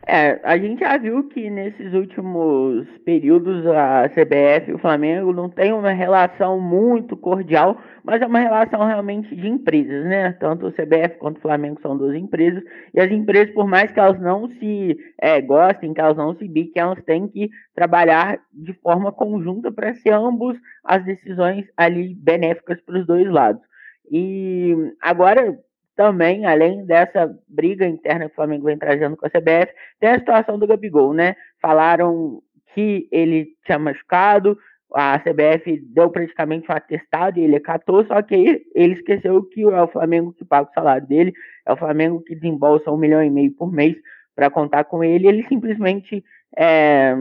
É, 0.04 0.40
a 0.42 0.58
gente 0.58 0.80
já 0.80 0.98
viu 0.98 1.28
que 1.28 1.48
nesses 1.48 1.94
últimos 1.94 2.88
períodos 3.04 3.64
a 3.66 4.08
CBF 4.08 4.70
e 4.70 4.74
o 4.74 4.78
Flamengo 4.78 5.32
não 5.32 5.48
tem 5.48 5.72
uma 5.72 5.92
relação 5.92 6.58
muito 6.60 7.16
cordial, 7.16 7.80
mas 8.02 8.20
é 8.20 8.26
uma 8.26 8.40
relação 8.40 8.84
realmente 8.84 9.34
de 9.34 9.46
empresas, 9.46 10.04
né? 10.04 10.32
Tanto 10.32 10.66
o 10.66 10.72
CBF 10.72 11.18
quanto 11.18 11.38
o 11.38 11.40
Flamengo 11.40 11.80
são 11.80 11.96
duas 11.96 12.16
empresas, 12.16 12.64
e 12.92 13.00
as 13.00 13.12
empresas, 13.12 13.54
por 13.54 13.68
mais 13.68 13.92
que 13.92 14.00
elas 14.00 14.20
não 14.20 14.48
se 14.58 14.96
é, 15.20 15.40
gostem, 15.40 15.94
que 15.94 16.00
elas 16.00 16.16
não 16.16 16.34
se 16.34 16.48
biquem, 16.48 16.82
elas 16.82 17.02
têm 17.04 17.28
que 17.28 17.48
trabalhar 17.72 18.40
de 18.52 18.72
forma 18.82 19.12
conjunta 19.12 19.70
para 19.70 19.94
ser 19.94 20.14
ambos 20.14 20.58
as 20.84 21.04
decisões 21.04 21.64
ali 21.76 22.12
benéficas 22.14 22.80
para 22.80 22.98
os 22.98 23.06
dois 23.06 23.30
lados. 23.30 23.62
E 24.10 24.74
agora, 25.00 25.56
também, 26.02 26.44
além 26.44 26.84
dessa 26.84 27.32
briga 27.48 27.86
interna 27.86 28.26
que 28.26 28.32
o 28.32 28.34
Flamengo 28.34 28.64
vem 28.64 28.76
trazendo 28.76 29.16
com 29.16 29.24
a 29.24 29.30
CBF, 29.30 29.72
tem 30.00 30.10
a 30.10 30.18
situação 30.18 30.58
do 30.58 30.66
Gabigol, 30.66 31.14
né? 31.14 31.36
Falaram 31.60 32.42
que 32.74 33.08
ele 33.12 33.54
tinha 33.64 33.78
machucado, 33.78 34.58
a 34.92 35.16
CBF 35.20 35.80
deu 35.94 36.10
praticamente 36.10 36.68
um 36.68 36.74
atestado 36.74 37.38
e 37.38 37.44
ele 37.44 37.54
acatou, 37.54 38.04
só 38.04 38.20
que 38.20 38.34
ele 38.74 38.94
esqueceu 38.94 39.44
que 39.44 39.62
é 39.62 39.80
o 39.80 39.86
Flamengo 39.86 40.32
que 40.32 40.44
paga 40.44 40.68
o 40.68 40.74
salário 40.74 41.06
dele, 41.06 41.32
é 41.64 41.72
o 41.72 41.76
Flamengo 41.76 42.20
que 42.20 42.34
desembolsa 42.34 42.90
um 42.90 42.96
milhão 42.96 43.22
e 43.22 43.30
meio 43.30 43.52
por 43.52 43.70
mês 43.72 43.96
para 44.34 44.50
contar 44.50 44.82
com 44.84 45.04
ele, 45.04 45.28
ele 45.28 45.46
simplesmente 45.46 46.24
é, 46.58 47.14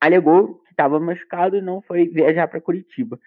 alegou 0.00 0.60
que 0.66 0.70
estava 0.70 1.00
machucado 1.00 1.56
e 1.56 1.60
não 1.60 1.82
foi 1.82 2.06
viajar 2.06 2.46
para 2.46 2.60
Curitiba. 2.60 3.18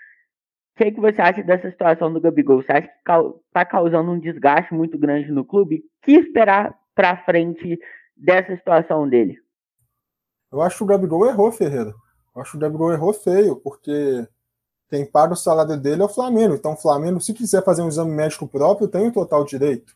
O 0.75 0.83
que, 0.83 0.91
que 0.91 0.99
você 0.99 1.21
acha 1.21 1.43
dessa 1.43 1.69
situação 1.69 2.11
do 2.11 2.19
Gabigol? 2.19 2.63
Você 2.63 2.71
acha 2.71 2.87
que 2.87 3.11
está 3.47 3.63
causando 3.63 4.11
um 4.11 4.19
desgaste 4.19 4.73
muito 4.73 4.97
grande 4.97 5.31
no 5.31 5.45
clube? 5.45 5.77
O 5.77 6.05
que 6.05 6.13
esperar 6.13 6.75
para 6.95 7.23
frente 7.23 7.79
dessa 8.17 8.55
situação 8.55 9.07
dele? 9.07 9.37
Eu 10.51 10.61
acho 10.61 10.77
que 10.77 10.83
o 10.83 10.87
Gabigol 10.87 11.27
errou, 11.27 11.51
Ferreira. 11.51 11.93
Eu 12.35 12.41
acho 12.41 12.51
que 12.51 12.57
o 12.57 12.59
Gabigol 12.59 12.91
errou 12.91 13.13
feio, 13.13 13.55
porque 13.57 14.27
quem 14.89 15.05
paga 15.05 15.33
o 15.33 15.37
salário 15.37 15.77
dele 15.77 16.01
é 16.01 16.05
o 16.05 16.09
Flamengo. 16.09 16.55
Então, 16.55 16.73
o 16.73 16.77
Flamengo, 16.77 17.21
se 17.21 17.33
quiser 17.33 17.63
fazer 17.63 17.83
um 17.83 17.87
exame 17.87 18.11
médico 18.11 18.47
próprio, 18.47 18.87
tem 18.87 19.07
o 19.07 19.13
total 19.13 19.45
direito. 19.45 19.95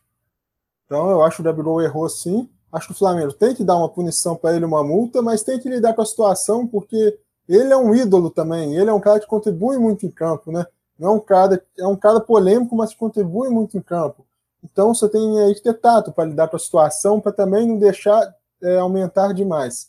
Então, 0.86 1.10
eu 1.10 1.22
acho 1.22 1.36
que 1.36 1.42
o 1.42 1.44
Gabigol 1.44 1.82
errou 1.82 2.08
sim. 2.08 2.48
Acho 2.72 2.88
que 2.88 2.92
o 2.92 2.98
Flamengo 2.98 3.32
tem 3.32 3.54
que 3.54 3.64
dar 3.64 3.76
uma 3.76 3.88
punição 3.88 4.36
para 4.36 4.54
ele, 4.54 4.64
uma 4.64 4.84
multa, 4.84 5.22
mas 5.22 5.42
tem 5.42 5.58
que 5.58 5.68
lidar 5.68 5.94
com 5.94 6.02
a 6.02 6.06
situação, 6.06 6.66
porque 6.66 7.18
ele 7.48 7.72
é 7.72 7.76
um 7.76 7.94
ídolo 7.94 8.30
também. 8.30 8.76
Ele 8.76 8.90
é 8.90 8.92
um 8.92 9.00
cara 9.00 9.20
que 9.20 9.26
contribui 9.26 9.78
muito 9.78 10.04
em 10.04 10.10
campo, 10.10 10.52
né? 10.52 10.66
Não 10.98 11.10
é 11.10 11.12
um 11.12 11.20
cara, 11.20 11.62
é 11.78 11.86
um 11.86 11.96
cara 11.96 12.20
polêmico, 12.20 12.76
mas 12.76 12.94
contribui 12.94 13.48
muito 13.48 13.76
em 13.76 13.80
campo. 13.80 14.26
Então 14.62 14.92
você 14.92 15.08
tem 15.08 15.40
aí 15.40 15.54
que 15.54 15.62
ter 15.62 15.74
tato 15.74 16.12
para 16.12 16.24
lidar 16.24 16.48
com 16.48 16.56
a 16.56 16.58
situação, 16.58 17.20
para 17.20 17.32
também 17.32 17.66
não 17.66 17.78
deixar 17.78 18.34
é, 18.62 18.78
aumentar 18.78 19.32
demais. 19.32 19.88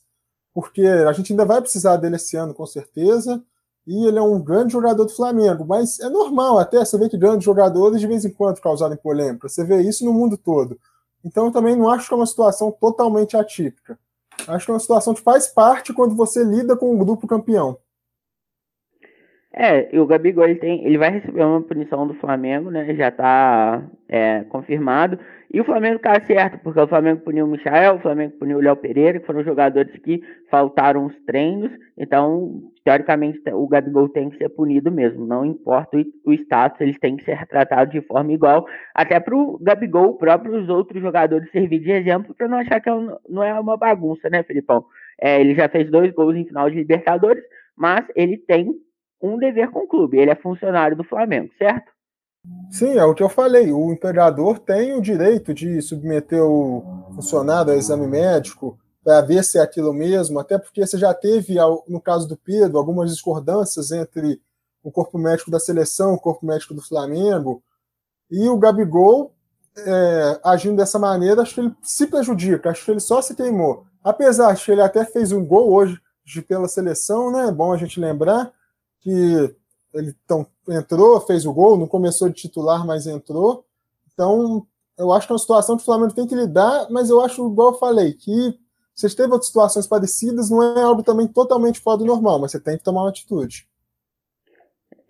Porque 0.53 0.85
a 0.85 1.11
gente 1.13 1.33
ainda 1.33 1.45
vai 1.45 1.61
precisar 1.61 1.97
dele 1.97 2.15
esse 2.15 2.37
ano, 2.37 2.53
com 2.53 2.65
certeza. 2.65 3.41
E 3.87 4.05
ele 4.05 4.19
é 4.19 4.21
um 4.21 4.39
grande 4.39 4.73
jogador 4.73 5.03
do 5.03 5.11
Flamengo, 5.11 5.65
mas 5.65 5.99
é 5.99 6.09
normal 6.09 6.59
até 6.59 6.77
você 6.77 6.97
ver 6.97 7.09
que 7.09 7.17
grandes 7.17 7.43
jogadores 7.43 7.99
de 7.99 8.05
vez 8.05 8.23
em 8.23 8.29
quando 8.29 8.61
causarem 8.61 8.97
polêmica. 8.97 9.49
Você 9.49 9.63
vê 9.63 9.81
isso 9.81 10.05
no 10.05 10.13
mundo 10.13 10.37
todo. 10.37 10.79
Então 11.25 11.47
eu 11.47 11.51
também 11.51 11.75
não 11.75 11.89
acho 11.89 12.07
que 12.07 12.13
é 12.13 12.17
uma 12.17 12.25
situação 12.25 12.71
totalmente 12.71 13.35
atípica. 13.35 13.97
Acho 14.47 14.65
que 14.65 14.71
é 14.71 14.73
uma 14.73 14.79
situação 14.79 15.13
que 15.13 15.21
faz 15.21 15.47
parte 15.47 15.93
quando 15.93 16.15
você 16.15 16.43
lida 16.43 16.75
com 16.75 16.93
o 16.93 16.97
grupo 16.97 17.27
campeão. 17.27 17.77
É, 19.51 19.93
e 19.93 19.99
o 19.99 20.05
Gabigol 20.05 20.45
ele, 20.45 20.59
tem, 20.59 20.85
ele 20.85 20.97
vai 20.97 21.09
receber 21.09 21.43
uma 21.43 21.61
punição 21.61 22.07
do 22.07 22.13
Flamengo, 22.13 22.69
né? 22.69 22.93
Já 22.95 23.07
está 23.07 23.83
é, 24.07 24.43
confirmado. 24.43 25.19
E 25.51 25.59
o 25.59 25.65
Flamengo 25.65 25.95
está 25.95 26.21
certo, 26.21 26.59
porque 26.59 26.79
o 26.79 26.87
Flamengo 26.87 27.21
puniu 27.21 27.45
o 27.45 27.47
Michael, 27.49 27.95
o 27.95 27.99
Flamengo 27.99 28.37
puniu 28.37 28.57
o 28.57 28.61
Léo 28.61 28.75
Pereira, 28.75 29.19
que 29.19 29.25
foram 29.25 29.43
jogadores 29.43 29.91
que 30.03 30.21
faltaram 30.51 31.07
os 31.07 31.15
treinos. 31.25 31.71
Então, 31.97 32.68
teoricamente, 32.83 33.41
o 33.51 33.67
Gabigol 33.67 34.09
tem 34.09 34.29
que 34.29 34.37
ser 34.37 34.49
punido 34.49 34.91
mesmo. 34.91 35.25
Não 35.25 35.45
importa 35.45 35.97
o, 36.25 36.33
status, 36.33 36.81
eles 36.81 36.99
têm 36.99 37.17
que 37.17 37.25
ser 37.25 37.45
tratados 37.47 37.93
de 37.93 38.01
forma 38.01 38.31
igual. 38.31 38.65
Até 38.93 39.19
para 39.19 39.35
o 39.35 39.57
Gabigol, 39.59 40.17
próprios 40.17 40.69
outros 40.69 41.01
jogadores 41.01 41.51
servir 41.51 41.79
de 41.79 41.91
exemplo, 41.91 42.33
para 42.33 42.47
não 42.47 42.57
achar 42.57 42.79
que 42.79 42.89
é 42.89 42.93
não 43.27 43.43
é 43.43 43.59
uma 43.59 43.77
bagunça, 43.77 44.29
né, 44.29 44.43
Felipão? 44.43 44.85
É, 45.21 45.39
ele 45.39 45.55
já 45.55 45.67
fez 45.67 45.89
dois 45.89 46.13
gols 46.13 46.35
em 46.35 46.45
final 46.45 46.69
de 46.69 46.77
Libertadores, 46.77 47.43
mas 47.75 48.05
ele 48.15 48.37
tem 48.37 48.73
um 49.21 49.37
dever 49.37 49.69
com 49.69 49.79
o 49.79 49.87
clube. 49.87 50.17
Ele 50.17 50.31
é 50.31 50.35
funcionário 50.35 50.95
do 50.95 51.03
Flamengo, 51.03 51.49
certo? 51.57 51.91
Sim, 52.71 52.97
é 52.97 53.03
o 53.03 53.13
que 53.13 53.21
eu 53.21 53.29
falei. 53.29 53.71
O 53.71 53.91
imperador 53.91 54.59
tem 54.59 54.93
o 54.93 55.01
direito 55.01 55.53
de 55.53 55.81
submeter 55.81 56.41
o 56.41 56.83
funcionário 57.15 57.71
ao 57.71 57.77
exame 57.77 58.07
médico 58.07 58.77
para 59.09 59.21
ver 59.21 59.43
se 59.43 59.57
é 59.57 59.61
aquilo 59.61 59.91
mesmo, 59.91 60.37
até 60.37 60.59
porque 60.59 60.85
você 60.85 60.95
já 60.95 61.11
teve, 61.15 61.55
no 61.87 61.99
caso 61.99 62.27
do 62.27 62.37
Pedro, 62.37 62.77
algumas 62.77 63.09
discordâncias 63.09 63.91
entre 63.91 64.39
o 64.83 64.91
corpo 64.91 65.17
médico 65.17 65.49
da 65.49 65.59
seleção, 65.59 66.13
o 66.13 66.19
corpo 66.19 66.45
médico 66.45 66.75
do 66.75 66.81
Flamengo, 66.83 67.63
e 68.29 68.47
o 68.47 68.55
Gabigol, 68.59 69.33
é, 69.79 70.39
agindo 70.43 70.77
dessa 70.77 70.99
maneira, 70.99 71.41
acho 71.41 71.55
que 71.55 71.61
ele 71.61 71.75
se 71.81 72.05
prejudica, 72.05 72.69
acho 72.69 72.85
que 72.85 72.91
ele 72.91 72.99
só 72.99 73.19
se 73.19 73.33
queimou. 73.33 73.83
Apesar 74.03 74.53
de 74.53 74.63
que 74.63 74.71
ele 74.71 74.81
até 74.83 75.03
fez 75.03 75.31
um 75.31 75.43
gol 75.43 75.73
hoje 75.73 75.99
pela 76.47 76.67
seleção, 76.67 77.31
né? 77.31 77.47
É 77.47 77.51
bom 77.51 77.73
a 77.73 77.77
gente 77.77 77.99
lembrar, 77.99 78.53
que 78.99 79.09
ele 79.91 80.15
então, 80.23 80.45
entrou, 80.67 81.19
fez 81.21 81.47
o 81.47 81.53
gol, 81.53 81.79
não 81.79 81.87
começou 81.87 82.29
de 82.29 82.35
titular, 82.35 82.85
mas 82.85 83.07
entrou. 83.07 83.65
Então, 84.13 84.67
eu 84.95 85.11
acho 85.11 85.25
que 85.25 85.33
é 85.33 85.35
uma 85.35 85.39
situação 85.39 85.77
que 85.77 85.81
o 85.81 85.85
Flamengo 85.85 86.13
tem 86.13 86.27
que 86.27 86.35
lidar, 86.35 86.91
mas 86.91 87.09
eu 87.09 87.19
acho, 87.21 87.51
igual 87.51 87.71
eu 87.71 87.79
falei, 87.79 88.13
que 88.13 88.55
você 88.99 89.15
teve 89.15 89.31
outras 89.31 89.47
situações 89.47 89.87
parecidas, 89.87 90.49
não 90.49 90.61
é 90.61 90.83
algo 90.83 91.03
também 91.03 91.27
totalmente 91.27 91.79
fora 91.79 91.97
do 91.97 92.05
normal, 92.05 92.39
mas 92.39 92.51
você 92.51 92.59
tem 92.59 92.77
que 92.77 92.83
tomar 92.83 93.03
uma 93.03 93.09
atitude. 93.09 93.67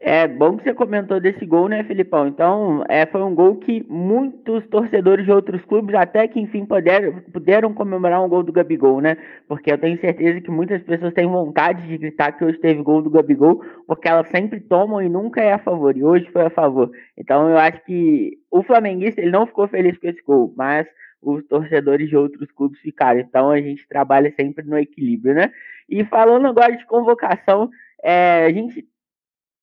É 0.01 0.27
bom 0.29 0.55
que 0.55 0.63
você 0.63 0.73
comentou 0.73 1.19
desse 1.19 1.45
gol, 1.45 1.67
né, 1.67 1.83
Filipão? 1.83 2.25
Então, 2.25 2.85
é, 2.87 3.05
foi 3.05 3.21
um 3.21 3.35
gol 3.35 3.57
que 3.57 3.85
muitos 3.89 4.65
torcedores 4.67 5.25
de 5.25 5.31
outros 5.31 5.61
clubes 5.65 5.93
até 5.93 6.25
que 6.25 6.39
enfim 6.39 6.65
puderam, 6.65 7.21
puderam 7.33 7.73
comemorar 7.73 8.23
um 8.23 8.29
gol 8.29 8.41
do 8.41 8.53
Gabigol, 8.53 9.01
né? 9.01 9.17
Porque 9.45 9.69
eu 9.69 9.77
tenho 9.77 9.99
certeza 9.99 10.39
que 10.39 10.49
muitas 10.49 10.81
pessoas 10.83 11.13
têm 11.13 11.27
vontade 11.27 11.85
de 11.85 11.97
gritar 11.97 12.31
que 12.31 12.45
hoje 12.45 12.57
teve 12.59 12.81
gol 12.81 13.01
do 13.01 13.09
Gabigol, 13.09 13.61
porque 13.85 14.07
elas 14.07 14.29
sempre 14.29 14.61
tomam 14.61 15.01
e 15.01 15.09
nunca 15.09 15.41
é 15.41 15.51
a 15.51 15.59
favor, 15.59 15.95
e 15.97 16.03
hoje 16.03 16.29
foi 16.31 16.43
a 16.43 16.49
favor. 16.49 16.89
Então, 17.17 17.49
eu 17.49 17.57
acho 17.57 17.83
que 17.83 18.37
o 18.49 18.63
flamenguista 18.63 19.19
ele 19.19 19.31
não 19.31 19.45
ficou 19.45 19.67
feliz 19.67 19.97
com 19.97 20.07
esse 20.07 20.21
gol, 20.23 20.53
mas 20.55 20.87
os 21.21 21.45
torcedores 21.47 22.09
de 22.09 22.15
outros 22.15 22.51
clubes 22.51 22.79
ficaram. 22.79 23.19
Então, 23.19 23.49
a 23.49 23.61
gente 23.61 23.87
trabalha 23.87 24.33
sempre 24.35 24.65
no 24.65 24.77
equilíbrio, 24.77 25.35
né? 25.35 25.51
E 25.87 26.05
falando 26.05 26.47
agora 26.47 26.75
de 26.75 26.85
convocação, 26.85 27.69
é, 28.03 28.45
a 28.45 28.51
gente 28.51 28.87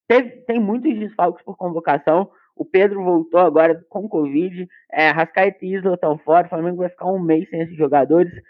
Teve, 0.08 0.30
tem 0.42 0.60
muitos 0.60 0.96
desfalques 0.96 1.44
por 1.44 1.56
convocação. 1.56 2.30
O 2.54 2.64
Pedro 2.64 3.02
voltou 3.02 3.40
agora 3.40 3.84
com 3.88 4.08
Covid. 4.08 4.68
É, 4.90 5.10
Rascaeta 5.10 5.64
e 5.64 5.74
Isla 5.74 5.94
estão 5.94 6.16
fora. 6.18 6.46
O 6.46 6.50
Flamengo 6.50 6.78
vai 6.78 6.88
ficar 6.88 7.06
um 7.06 7.18
mês 7.18 7.48
sem 7.50 7.60
esses 7.60 7.76
jogadores. 7.76 8.32
O 8.32 8.42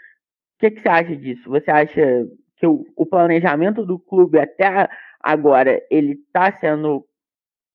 que, 0.60 0.70
que 0.70 0.80
você 0.80 0.88
acha 0.88 1.16
disso? 1.16 1.48
Você 1.48 1.70
acha 1.70 2.26
que 2.56 2.66
o, 2.66 2.86
o 2.94 3.06
planejamento 3.06 3.84
do 3.84 3.98
clube 3.98 4.38
até 4.38 4.88
agora 5.20 5.82
ele 5.90 6.12
está 6.12 6.52
sendo 6.52 7.06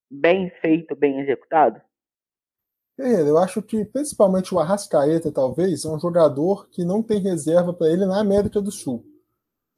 bem 0.10 0.50
feito, 0.62 0.96
bem 0.96 1.20
executado? 1.20 1.82
É, 2.98 3.22
eu 3.22 3.38
acho 3.38 3.62
que 3.62 3.84
principalmente 3.86 4.54
o 4.54 4.60
Arrascaeta, 4.60 5.32
talvez, 5.32 5.86
é 5.86 5.90
um 5.90 6.00
jogador 6.00 6.68
que 6.70 6.84
não 6.84 7.02
tem 7.02 7.20
reserva 7.20 7.74
para 7.74 7.90
ele 7.90 8.06
na 8.06 8.20
América 8.20 8.62
do 8.62 8.72
Sul. 8.72 9.04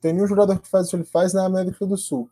Tem 0.02 0.12
nenhum 0.14 0.28
jogador 0.28 0.60
que 0.60 0.68
faz 0.68 0.88
o 0.88 0.90
que 0.90 0.96
ele 0.98 1.04
faz 1.06 1.34
na 1.34 1.46
América 1.46 1.86
do 1.86 1.96
Sul. 1.96 2.30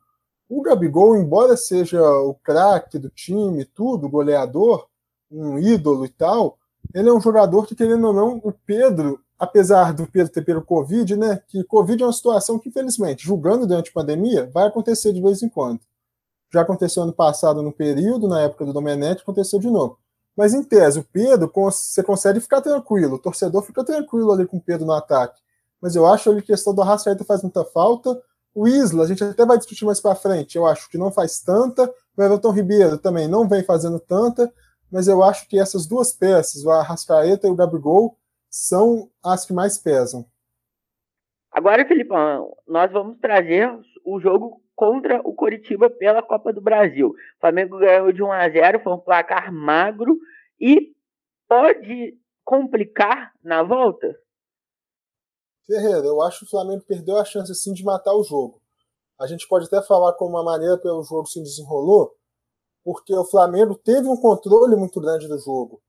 O 0.49 0.61
Gabigol, 0.61 1.15
embora 1.15 1.55
seja 1.55 2.01
o 2.01 2.33
craque 2.35 2.99
do 2.99 3.09
time, 3.09 3.63
tudo, 3.63 4.09
goleador, 4.09 4.87
um 5.31 5.57
ídolo 5.57 6.03
e 6.05 6.09
tal, 6.09 6.57
ele 6.93 7.07
é 7.07 7.13
um 7.13 7.21
jogador 7.21 7.65
que, 7.65 7.75
querendo 7.75 8.07
ou 8.07 8.13
não, 8.13 8.41
o 8.43 8.51
Pedro, 8.51 9.21
apesar 9.39 9.93
do 9.93 10.05
Pedro 10.05 10.33
ter 10.33 10.43
pelo 10.43 10.61
Covid, 10.61 11.15
né? 11.15 11.41
Que 11.47 11.63
Covid 11.63 12.03
é 12.03 12.05
uma 12.05 12.11
situação 12.11 12.59
que, 12.59 12.67
infelizmente, 12.67 13.23
julgando 13.25 13.65
durante 13.65 13.89
a 13.89 13.93
pandemia, 13.93 14.49
vai 14.53 14.67
acontecer 14.67 15.13
de 15.13 15.21
vez 15.21 15.41
em 15.41 15.47
quando. 15.47 15.79
Já 16.53 16.61
aconteceu 16.61 17.03
ano 17.03 17.13
passado 17.13 17.61
no 17.61 17.71
período, 17.71 18.27
na 18.27 18.41
época 18.41 18.65
do 18.65 18.73
Domenech, 18.73 19.21
aconteceu 19.21 19.57
de 19.57 19.69
novo. 19.69 19.97
Mas 20.41 20.55
em 20.55 20.63
tese, 20.63 20.97
o 20.97 21.03
Pedro, 21.03 21.51
você 21.53 22.01
consegue 22.01 22.39
ficar 22.39 22.61
tranquilo, 22.61 23.13
o 23.13 23.19
torcedor 23.19 23.61
fica 23.61 23.83
tranquilo 23.83 24.31
ali 24.31 24.47
com 24.47 24.57
o 24.57 24.59
Pedro 24.59 24.87
no 24.87 24.93
ataque. 24.93 25.39
Mas 25.79 25.95
eu 25.95 26.03
acho 26.07 26.33
que 26.33 26.39
a 26.39 26.41
questão 26.41 26.73
do 26.73 26.81
Arrascaeta 26.81 27.23
faz 27.23 27.43
muita 27.43 27.63
falta. 27.63 28.19
O 28.51 28.67
Isla, 28.67 29.03
a 29.03 29.07
gente 29.07 29.23
até 29.23 29.45
vai 29.45 29.59
discutir 29.59 29.85
mais 29.85 30.01
para 30.01 30.15
frente, 30.15 30.57
eu 30.57 30.65
acho 30.65 30.89
que 30.89 30.97
não 30.97 31.11
faz 31.11 31.41
tanta. 31.41 31.87
O 32.17 32.23
Everton 32.23 32.49
Ribeiro 32.49 32.97
também 32.97 33.27
não 33.27 33.47
vem 33.47 33.63
fazendo 33.63 33.99
tanta, 33.99 34.51
mas 34.91 35.07
eu 35.07 35.21
acho 35.21 35.47
que 35.47 35.59
essas 35.59 35.85
duas 35.85 36.11
peças, 36.11 36.65
o 36.65 36.71
Arrascaeta 36.71 37.47
e 37.47 37.51
o 37.51 37.55
Gabigol, 37.55 38.17
são 38.49 39.11
as 39.23 39.45
que 39.45 39.53
mais 39.53 39.77
pesam. 39.77 40.25
Agora, 41.51 41.87
Filipão, 41.87 42.57
nós 42.67 42.91
vamos 42.91 43.19
trazer 43.19 43.69
o 44.03 44.19
jogo 44.19 44.59
contra 44.81 45.21
o 45.23 45.35
Coritiba 45.35 45.91
pela 45.91 46.23
Copa 46.23 46.51
do 46.51 46.59
Brasil. 46.59 47.09
O 47.09 47.39
Flamengo 47.39 47.77
ganhou 47.77 48.11
de 48.11 48.23
1 48.23 48.31
a 48.31 48.49
0, 48.49 48.79
foi 48.79 48.93
um 48.93 48.97
placar 48.97 49.53
magro 49.53 50.17
e 50.59 50.95
pode 51.47 52.17
complicar 52.43 53.31
na 53.43 53.61
volta? 53.61 54.07
Ferreira, 55.67 56.07
eu 56.07 56.19
acho 56.23 56.39
que 56.39 56.45
o 56.45 56.49
Flamengo 56.49 56.83
perdeu 56.83 57.17
a 57.17 57.23
chance 57.23 57.53
sim 57.53 57.73
de 57.73 57.83
matar 57.83 58.15
o 58.15 58.23
jogo. 58.23 58.59
A 59.19 59.27
gente 59.27 59.47
pode 59.47 59.67
até 59.67 59.83
falar 59.83 60.13
como 60.13 60.31
uma 60.31 60.43
maneira 60.43 60.79
pelo 60.79 61.03
jogo 61.03 61.27
se 61.27 61.43
desenrolou, 61.43 62.15
porque 62.83 63.13
o 63.13 63.25
Flamengo 63.25 63.75
teve 63.75 64.07
um 64.07 64.17
controle 64.17 64.75
muito 64.75 64.99
grande 64.99 65.27
do 65.27 65.37
jogo. 65.37 65.79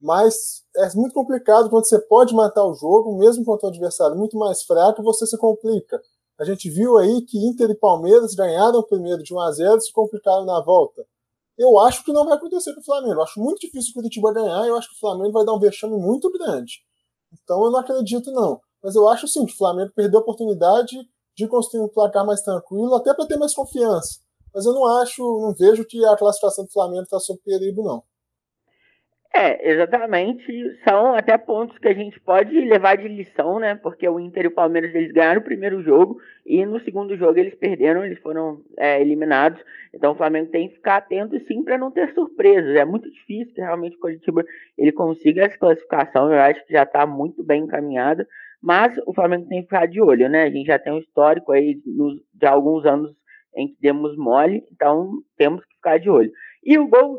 Mas 0.00 0.64
é 0.76 0.88
muito 0.94 1.12
complicado 1.12 1.68
quando 1.68 1.86
você 1.86 1.98
pode 1.98 2.34
matar 2.34 2.64
o 2.64 2.72
jogo, 2.72 3.18
mesmo 3.18 3.44
contra 3.44 3.66
um 3.66 3.70
adversário 3.70 4.16
muito 4.16 4.38
mais 4.38 4.62
fraco, 4.62 5.02
você 5.02 5.26
se 5.26 5.36
complica. 5.36 6.00
A 6.40 6.44
gente 6.44 6.70
viu 6.70 6.96
aí 6.96 7.20
que 7.20 7.36
Inter 7.36 7.68
e 7.68 7.74
Palmeiras 7.74 8.34
ganharam 8.34 8.78
o 8.78 8.82
primeiro 8.82 9.22
de 9.22 9.34
1 9.34 9.40
a 9.40 9.52
0 9.52 9.76
e 9.76 9.80
se 9.82 9.92
complicaram 9.92 10.46
na 10.46 10.58
volta. 10.62 11.06
Eu 11.58 11.78
acho 11.78 12.02
que 12.02 12.14
não 12.14 12.24
vai 12.24 12.38
acontecer 12.38 12.72
com 12.72 12.80
o 12.80 12.84
Flamengo. 12.84 13.16
Eu 13.16 13.22
acho 13.22 13.38
muito 13.38 13.60
difícil 13.60 13.90
o 13.90 13.94
Curitiba 13.94 14.32
ganhar. 14.32 14.66
Eu 14.66 14.74
acho 14.74 14.88
que 14.88 14.96
o 14.96 15.00
Flamengo 15.00 15.32
vai 15.32 15.44
dar 15.44 15.52
um 15.52 15.58
vexame 15.58 15.98
muito 15.98 16.32
grande. 16.32 16.82
Então 17.30 17.62
eu 17.62 17.70
não 17.70 17.80
acredito, 17.80 18.32
não. 18.32 18.58
Mas 18.82 18.94
eu 18.94 19.06
acho 19.06 19.28
sim 19.28 19.44
que 19.44 19.52
o 19.52 19.56
Flamengo 19.56 19.92
perdeu 19.94 20.20
a 20.20 20.22
oportunidade 20.22 20.96
de 21.36 21.46
construir 21.46 21.82
um 21.82 21.88
placar 21.88 22.24
mais 22.24 22.40
tranquilo, 22.40 22.94
até 22.94 23.12
para 23.12 23.26
ter 23.26 23.36
mais 23.36 23.52
confiança. 23.52 24.20
Mas 24.54 24.64
eu 24.64 24.72
não 24.72 24.86
acho, 24.86 25.22
não 25.42 25.54
vejo 25.54 25.84
que 25.84 26.02
a 26.06 26.16
classificação 26.16 26.64
do 26.64 26.72
Flamengo 26.72 27.02
está 27.02 27.20
sob 27.20 27.38
perigo, 27.44 27.82
não. 27.82 28.02
É, 29.32 29.70
exatamente. 29.70 30.76
São 30.82 31.14
até 31.14 31.38
pontos 31.38 31.78
que 31.78 31.86
a 31.86 31.94
gente 31.94 32.18
pode 32.20 32.52
levar 32.60 32.96
de 32.96 33.06
lição, 33.06 33.60
né? 33.60 33.76
Porque 33.76 34.08
o 34.08 34.18
Inter 34.18 34.44
e 34.44 34.48
o 34.48 34.54
Palmeiras 34.54 34.92
eles 34.92 35.12
ganharam 35.12 35.40
o 35.40 35.44
primeiro 35.44 35.82
jogo 35.82 36.20
e 36.44 36.66
no 36.66 36.80
segundo 36.80 37.16
jogo 37.16 37.38
eles 37.38 37.54
perderam, 37.54 38.04
eles 38.04 38.18
foram 38.18 38.60
é, 38.76 39.00
eliminados. 39.00 39.62
Então 39.94 40.12
o 40.12 40.16
Flamengo 40.16 40.50
tem 40.50 40.68
que 40.68 40.74
ficar 40.74 40.96
atento 40.96 41.38
sim 41.46 41.62
para 41.62 41.78
não 41.78 41.92
ter 41.92 42.12
surpresas. 42.12 42.74
É 42.74 42.84
muito 42.84 43.08
difícil 43.10 43.54
que 43.54 43.60
realmente 43.60 43.96
o 43.96 44.00
Curitiba 44.00 44.44
ele 44.76 44.90
consiga 44.90 45.44
essa 45.44 45.56
classificação. 45.56 46.32
Eu 46.32 46.40
acho 46.40 46.66
que 46.66 46.72
já 46.72 46.82
está 46.82 47.06
muito 47.06 47.44
bem 47.44 47.62
encaminhado. 47.62 48.26
Mas 48.60 48.98
o 49.06 49.14
Flamengo 49.14 49.48
tem 49.48 49.60
que 49.60 49.68
ficar 49.68 49.86
de 49.86 50.02
olho, 50.02 50.28
né? 50.28 50.42
A 50.42 50.50
gente 50.50 50.66
já 50.66 50.78
tem 50.78 50.92
um 50.92 50.98
histórico 50.98 51.52
aí 51.52 51.80
de 52.34 52.46
alguns 52.46 52.84
anos 52.84 53.14
em 53.56 53.68
que 53.68 53.76
demos 53.80 54.16
mole, 54.16 54.62
então 54.70 55.12
temos 55.36 55.64
que 55.64 55.74
ficar 55.76 55.98
de 55.98 56.10
olho. 56.10 56.30
E 56.62 56.78
o 56.78 56.86
gol 56.86 57.18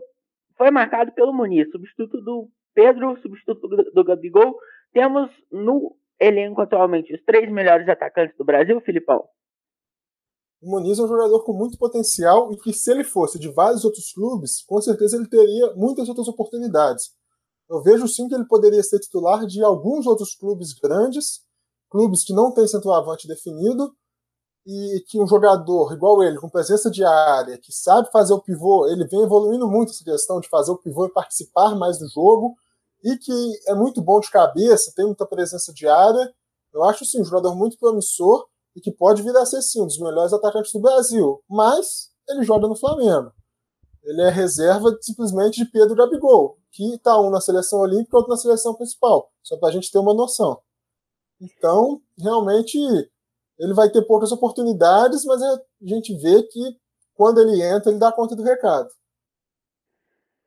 foi 0.62 0.70
marcado 0.70 1.12
pelo 1.14 1.34
Muniz, 1.34 1.72
substituto 1.72 2.22
do 2.22 2.48
Pedro, 2.76 3.20
substituto 3.20 3.68
do, 3.68 4.04
Gabigol. 4.04 4.56
Temos 4.94 5.32
no 5.52 5.98
elenco 6.20 6.62
atualmente 6.62 7.12
os 7.16 7.24
três 7.24 7.52
melhores 7.52 7.90
atacantes 7.90 8.38
do 8.38 8.46
Brasil, 8.46 8.80
Filipão. 8.82 9.28
O 10.62 10.70
Muniz 10.70 11.00
é 11.00 11.02
um 11.02 11.08
jogador 11.08 11.44
com 11.44 11.54
muito 11.54 11.80
potencial 11.80 12.54
e 12.54 12.58
que, 12.58 12.72
se 12.74 12.92
ele 12.92 13.04
fosse 13.04 13.40
de 13.40 13.52
vários 13.52 13.84
outros 13.84 14.14
clubes, 14.14 14.64
com 14.64 14.80
certeza 14.80 15.18
ele 15.18 15.28
teria 15.28 15.74
muitas 15.74 16.08
outras 16.08 16.28
oportunidades. 16.28 17.06
Eu 17.68 17.82
vejo 17.82 18.08
sim 18.08 18.28
que 18.28 18.36
ele 18.36 18.46
poderia 18.46 18.84
ser 18.84 19.00
titular 19.00 19.48
de 19.48 19.64
alguns 19.64 20.06
outros 20.06 20.36
clubes 20.36 20.74
grandes, 20.74 21.42
clubes 21.90 22.24
que 22.24 22.34
não 22.34 22.54
têm 22.54 22.68
centroavante 22.68 23.28
definido, 23.28 23.96
e 24.66 25.04
que 25.08 25.20
um 25.20 25.28
jogador 25.28 25.92
igual 25.94 26.24
ele, 26.24 26.38
com 26.38 26.50
presença 26.50 26.90
de 26.92 27.04
área, 27.04 27.58
que 27.58 27.72
sabe 27.72 28.12
fazer 28.12 28.34
o 28.34 28.42
pivô, 28.42 28.88
ele 28.88 29.08
vem 29.08 29.22
evoluindo 29.22 29.68
muito 29.68 29.92
essa 29.92 30.04
questão 30.04 30.40
de 30.40 30.48
fazer 30.48 30.72
o 30.72 30.78
pivô 30.78 31.06
e 31.06 31.14
participar 31.14 31.76
mais 31.76 31.98
do 31.98 32.08
jogo, 32.08 32.56
e 33.04 33.18
que 33.18 33.60
é 33.68 33.74
muito 33.74 34.02
bom 34.02 34.20
de 34.20 34.30
cabeça, 34.30 34.94
tem 34.96 35.06
muita 35.06 35.26
presença 35.26 35.74
de 35.74 35.88
área. 35.88 36.32
Eu 36.74 36.84
acho 36.84 37.06
sim 37.06 37.22
um 37.22 37.26
jogador 37.26 37.56
muito 37.56 37.78
promissor 37.78 38.46
e 38.76 38.80
que 38.80 38.92
pode 38.92 39.22
vir 39.24 39.36
a 39.36 39.46
ser 39.46 39.62
sim 39.62 39.82
um 39.82 39.88
dos 39.88 40.00
melhores 40.00 40.32
atacantes 40.32 40.72
do 40.72 40.80
Brasil, 40.80 41.44
mas 41.50 42.12
ele 42.30 42.44
joga 42.44 42.68
no 42.68 42.76
Flamengo. 42.76 43.32
Ele 44.04 44.22
é 44.22 44.30
reserva 44.30 44.96
simplesmente 45.02 45.64
de 45.64 45.70
Pedro 45.70 45.96
Gabigol, 45.96 46.58
que 46.72 46.96
está 46.96 47.20
um 47.20 47.30
na 47.30 47.42
seleção 47.42 47.80
olímpica 47.80 48.16
e 48.16 48.18
outro 48.18 48.32
na 48.32 48.38
seleção 48.38 48.74
principal, 48.76 49.30
só 49.44 49.58
para 49.58 49.70
a 49.70 49.72
gente 49.72 49.92
ter 49.92 50.00
uma 50.00 50.14
noção. 50.14 50.60
Então, 51.40 52.02
realmente, 52.18 52.78
ele 53.62 53.74
vai 53.74 53.90
ter 53.90 54.02
poucas 54.06 54.32
oportunidades, 54.32 55.24
mas 55.26 55.42
a 55.42 55.60
gente 55.84 56.14
vê 56.18 56.44
que 56.44 56.60
quando 57.14 57.40
ele 57.40 57.62
entra, 57.62 57.92
ele 57.92 58.00
dá 58.00 58.12
conta 58.12 58.36
do 58.36 58.44
recado. 58.44 58.90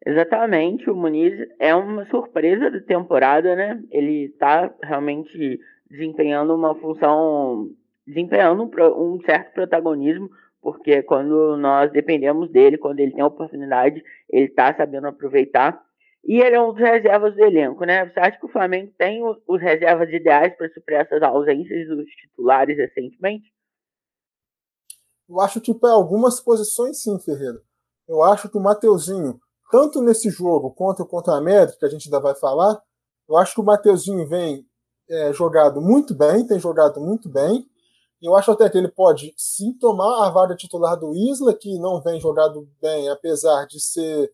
Exatamente, 0.05 0.91
o 0.91 0.95
Muniz 0.95 1.33
é 1.59 1.75
uma 1.75 2.05
surpresa 2.11 2.71
da 2.71 2.81
temporada, 2.81 3.57
né? 3.57 3.83
Ele 3.91 4.27
está 4.27 4.75
realmente 4.83 5.59
desempenhando 5.89 6.55
uma 6.55 6.75
função, 6.75 7.71
desempenhando 8.07 8.65
um, 8.99 9.19
certo 9.25 9.55
protagonismo 9.55 10.29
porque 10.65 11.03
quando 11.03 11.59
nós 11.59 11.93
dependemos 11.93 12.51
dele, 12.51 12.79
quando 12.79 12.99
ele 12.99 13.13
tem 13.13 13.21
a 13.21 13.27
oportunidade, 13.27 14.03
ele 14.31 14.47
está 14.47 14.75
sabendo 14.75 15.09
aproveitar. 15.09 15.79
E 16.27 16.41
ele 16.41 16.57
é 16.57 16.61
um 16.61 16.73
dos 16.73 16.81
reservas 16.81 17.35
do 17.35 17.45
elenco, 17.45 17.85
né? 17.85 18.09
Você 18.09 18.19
acha 18.19 18.39
que 18.39 18.47
o 18.47 18.53
Flamengo 18.53 18.93
tem 18.97 19.23
os, 19.23 19.61
reservas 19.61 20.09
ideais 20.11 20.57
para 20.57 20.71
suprir 20.71 20.99
essas 20.99 21.23
ausências 21.23 21.87
dos 21.87 22.07
titulares 22.07 22.77
recentemente? 22.79 23.53
Eu 25.29 25.39
acho 25.41 25.61
que 25.61 25.75
para 25.75 25.93
algumas 25.93 26.41
posições 26.41 27.03
sim, 27.03 27.19
Ferreira. 27.21 27.61
Eu 28.09 28.23
acho 28.23 28.49
que 28.49 28.57
o 28.57 28.61
Mateuzinho, 28.61 29.39
tanto 29.71 30.03
nesse 30.03 30.31
jogo 30.31 30.71
quanto 30.71 31.05
contra 31.07 31.35
a 31.35 31.39
América, 31.39 31.77
que 31.79 31.85
a 31.85 31.91
gente 31.91 32.07
ainda 32.07 32.21
vai 32.21 32.35
falar, 32.35 32.81
eu 33.29 33.37
acho 33.37 33.55
que 33.55 33.61
o 33.61 33.65
Mateuzinho 33.65 34.27
vem 34.27 34.67
é, 35.09 35.33
jogado 35.33 35.81
muito 35.81 36.15
bem, 36.15 36.47
tem 36.47 36.59
jogado 36.59 37.01
muito 37.01 37.29
bem. 37.29 37.67
Eu 38.23 38.35
acho 38.35 38.51
até 38.51 38.69
que 38.71 38.79
ele 38.79 38.89
pode 38.89 39.35
sim 39.37 39.75
tomar 39.75 40.27
a 40.27 40.31
vaga 40.31 40.57
titular 40.57 40.99
do 40.99 41.15
Isla, 41.15 41.53
que 41.55 41.79
não 41.79 42.01
vem 42.01 42.19
jogado 42.19 42.67
bem, 42.81 43.11
apesar 43.11 43.67
de 43.67 43.79
ser 43.79 44.33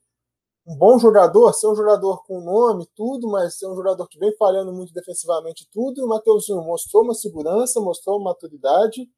um 0.71 0.77
bom 0.77 1.01
jogador, 1.01 1.53
ser 1.53 1.67
um 1.67 1.75
jogador 1.75 2.23
com 2.23 2.41
nome, 2.41 2.89
tudo, 2.95 3.29
mas 3.29 3.59
ser 3.59 3.67
um 3.67 3.75
jogador 3.75 4.07
que 4.07 4.17
vem 4.21 4.33
falhando 4.37 4.73
muito 4.73 4.93
defensivamente 4.93 5.69
tudo. 5.69 6.01
E 6.01 6.05
o 6.05 6.07
Mateuzinho 6.07 6.63
mostrou 6.63 7.03
uma 7.03 7.13
segurança, 7.13 7.81
mostrou 7.81 8.19
uma 8.19 8.31
maturidade. 8.31 9.11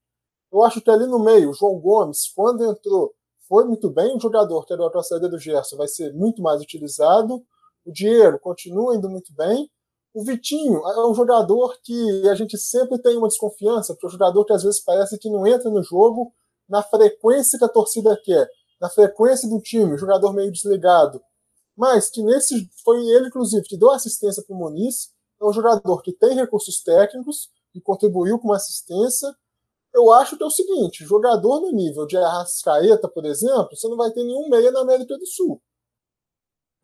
Eu 0.51 0.63
acho 0.63 0.81
que 0.81 0.91
ali 0.91 1.07
no 1.07 1.19
meio, 1.19 1.51
o 1.51 1.53
João 1.53 1.79
Gomes, 1.79 2.33
quando 2.35 2.65
entrou, 2.65 3.13
foi 3.47 3.67
muito 3.67 3.91
bem. 3.91 4.17
O 4.17 4.21
jogador 4.21 4.65
que 4.65 4.73
era 4.73 4.83
o 4.83 5.03
saída 5.03 5.29
do 5.29 5.39
Gerson 5.39 5.77
vai 5.77 5.89
ser 5.89 6.15
muito 6.15 6.41
mais 6.41 6.63
utilizado. 6.63 7.43
O 7.85 7.93
Diego 7.93 8.39
continua 8.39 8.97
indo 8.97 9.11
muito 9.11 9.35
bem. 9.35 9.71
O 10.15 10.25
Vitinho 10.25 10.79
é 10.89 11.07
um 11.07 11.15
jogador 11.15 11.77
que 11.83 12.29
a 12.31 12.35
gente 12.35 12.57
sempre 12.57 12.99
tem 12.99 13.15
uma 13.19 13.29
desconfiança, 13.29 13.93
porque 13.93 14.07
é 14.07 14.09
um 14.09 14.13
jogador 14.13 14.43
que 14.47 14.55
às 14.55 14.63
vezes 14.63 14.83
parece 14.83 15.19
que 15.19 15.29
não 15.29 15.47
entra 15.47 15.69
no 15.69 15.83
jogo 15.83 16.33
na 16.67 16.83
frequência 16.83 17.59
que 17.59 17.65
a 17.67 17.69
torcida 17.69 18.19
quer, 18.25 18.49
na 18.81 18.89
frequência 18.89 19.47
do 19.51 19.61
time, 19.61 19.99
jogador 19.99 20.33
meio 20.33 20.51
desligado. 20.51 21.21
Mas 21.77 22.11
que 22.11 22.23
nesse 22.23 22.71
foi 22.85 22.99
ele, 23.07 23.29
inclusive, 23.29 23.65
que 23.67 23.77
deu 23.77 23.91
assistência 23.91 24.43
para 24.43 24.55
o 24.55 24.59
Muniz. 24.59 25.11
É 25.41 25.45
um 25.45 25.53
jogador 25.53 26.03
que 26.03 26.13
tem 26.13 26.35
recursos 26.35 26.83
técnicos 26.83 27.51
e 27.75 27.81
contribuiu 27.81 28.39
com 28.39 28.49
uma 28.49 28.57
assistência. 28.57 29.35
Eu 29.93 30.13
acho 30.13 30.37
que 30.37 30.43
é 30.43 30.47
o 30.47 30.51
seguinte: 30.51 31.05
jogador 31.05 31.61
no 31.61 31.73
nível 31.73 32.07
de 32.07 32.17
Arrascaeta, 32.17 33.09
por 33.09 33.25
exemplo, 33.25 33.77
você 33.77 33.89
não 33.89 33.97
vai 33.97 34.11
ter 34.11 34.23
nenhum 34.23 34.49
meia 34.49 34.71
na 34.71 34.81
América 34.81 35.17
do 35.19 35.27
Sul. 35.27 35.61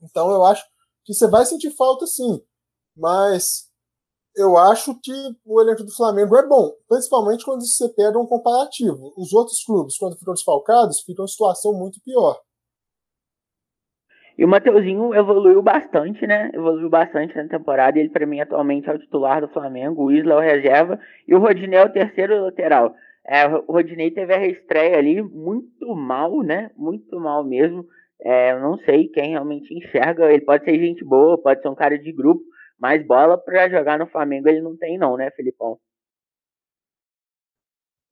Então 0.03 0.31
eu 0.31 0.45
acho 0.45 0.65
que 1.05 1.15
você 1.15 1.27
vai 1.27 1.45
sentir 1.47 1.71
falta 1.71 2.07
sim 2.07 2.43
mas 2.99 3.69
eu 4.37 4.57
acho 4.57 4.95
que 5.01 5.13
o 5.45 5.61
elenco 5.61 5.85
do 5.85 5.95
Flamengo 5.95 6.37
é 6.37 6.47
bom, 6.47 6.73
principalmente 6.89 7.45
quando 7.45 7.65
você 7.65 7.89
pega 7.91 8.19
um 8.19 8.27
comparativo. 8.27 9.13
Os 9.17 9.33
outros 9.33 9.65
clubes, 9.65 9.97
quando 9.97 10.19
ficam 10.19 10.35
desfalcados, 10.35 11.01
ficam 11.01 11.25
em 11.25 11.29
situação 11.29 11.73
muito 11.73 12.01
pior. 12.01 12.41
E 14.39 14.45
o 14.45 14.49
Mateuzinho 14.49 15.13
evoluiu 15.15 15.61
bastante, 15.61 16.27
né? 16.27 16.51
Evoluiu 16.55 16.89
bastante 16.89 17.37
na 17.37 17.49
temporada. 17.49 17.99
Ele, 17.99 18.09
para 18.09 18.25
mim, 18.25 18.41
atualmente 18.41 18.89
é 18.89 18.95
o 18.95 18.99
titular 18.99 19.41
do 19.41 19.49
Flamengo. 19.49 20.05
O 20.05 20.13
Isla 20.13 20.35
é 20.35 20.37
o 20.37 20.41
reserva. 20.41 21.01
E 21.27 21.35
o 21.35 21.41
Rodinei 21.41 21.81
é 21.81 21.85
o 21.85 21.93
terceiro 21.93 22.45
lateral. 22.45 22.95
É, 23.27 23.47
o 23.47 23.73
Rodinei 23.73 24.13
teve 24.13 24.33
a 24.33 24.39
reestreia 24.39 24.97
ali 24.97 25.21
muito 25.21 25.95
mal, 25.95 26.41
né? 26.43 26.71
Muito 26.77 27.19
mal 27.19 27.45
mesmo. 27.45 27.85
É, 28.21 28.53
eu 28.53 28.61
não 28.61 28.79
sei 28.79 29.09
quem 29.09 29.31
realmente 29.31 29.75
enxerga. 29.75 30.33
Ele 30.33 30.45
pode 30.45 30.65
ser 30.65 30.79
gente 30.79 31.05
boa, 31.05 31.37
pode 31.37 31.61
ser 31.61 31.69
um 31.69 31.75
cara 31.75 31.99
de 31.99 32.13
grupo 32.13 32.43
mas 32.79 33.05
bola 33.05 33.37
para 33.37 33.69
jogar 33.69 33.99
no 33.99 34.07
Flamengo 34.07 34.49
ele 34.49 34.63
não 34.63 34.77
tem, 34.77 34.97
não, 34.97 35.17
né, 35.17 35.31
Felipão? 35.33 35.79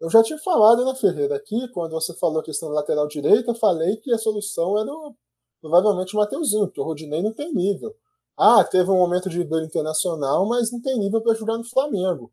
Eu 0.01 0.11
já 0.11 0.23
tinha 0.23 0.39
falado, 0.39 0.85
né, 0.85 0.95
Ferreira, 1.01 1.37
aqui, 1.37 1.57
quando 1.73 1.93
você 1.93 2.13
falou 2.19 2.41
a 2.41 2.45
questão 2.45 2.69
da 2.69 2.75
lateral 2.75 3.07
direita, 3.07 3.55
falei 3.55 3.97
que 3.97 4.13
a 4.13 4.19
solução 4.19 4.79
era 4.79 4.91
o, 4.91 5.15
provavelmente 5.61 6.15
o 6.15 6.19
Mateuzinho, 6.19 6.67
porque 6.67 6.81
o 6.81 6.85
Rodinei 6.85 7.23
não 7.23 7.33
tem 7.33 7.53
nível. 7.53 7.95
Ah, 8.37 8.63
teve 8.65 8.91
um 8.91 8.99
momento 8.99 9.31
de 9.31 9.39
nível 9.39 9.61
internacional, 9.61 10.47
mas 10.47 10.71
não 10.71 10.81
tem 10.81 10.99
nível 10.99 11.21
para 11.23 11.35
jogar 11.35 11.57
no 11.57 11.65
Flamengo. 11.65 12.31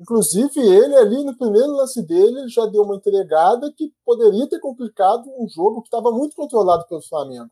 Inclusive, 0.00 0.60
ele 0.60 0.96
ali 0.96 1.24
no 1.24 1.36
primeiro 1.36 1.72
lance 1.72 2.02
dele 2.02 2.48
já 2.48 2.66
deu 2.66 2.82
uma 2.82 2.96
entregada 2.96 3.72
que 3.76 3.92
poderia 4.04 4.48
ter 4.48 4.60
complicado 4.60 5.24
um 5.38 5.48
jogo 5.48 5.82
que 5.82 5.88
estava 5.88 6.12
muito 6.12 6.36
controlado 6.36 6.86
pelo 6.86 7.02
Flamengo. 7.02 7.50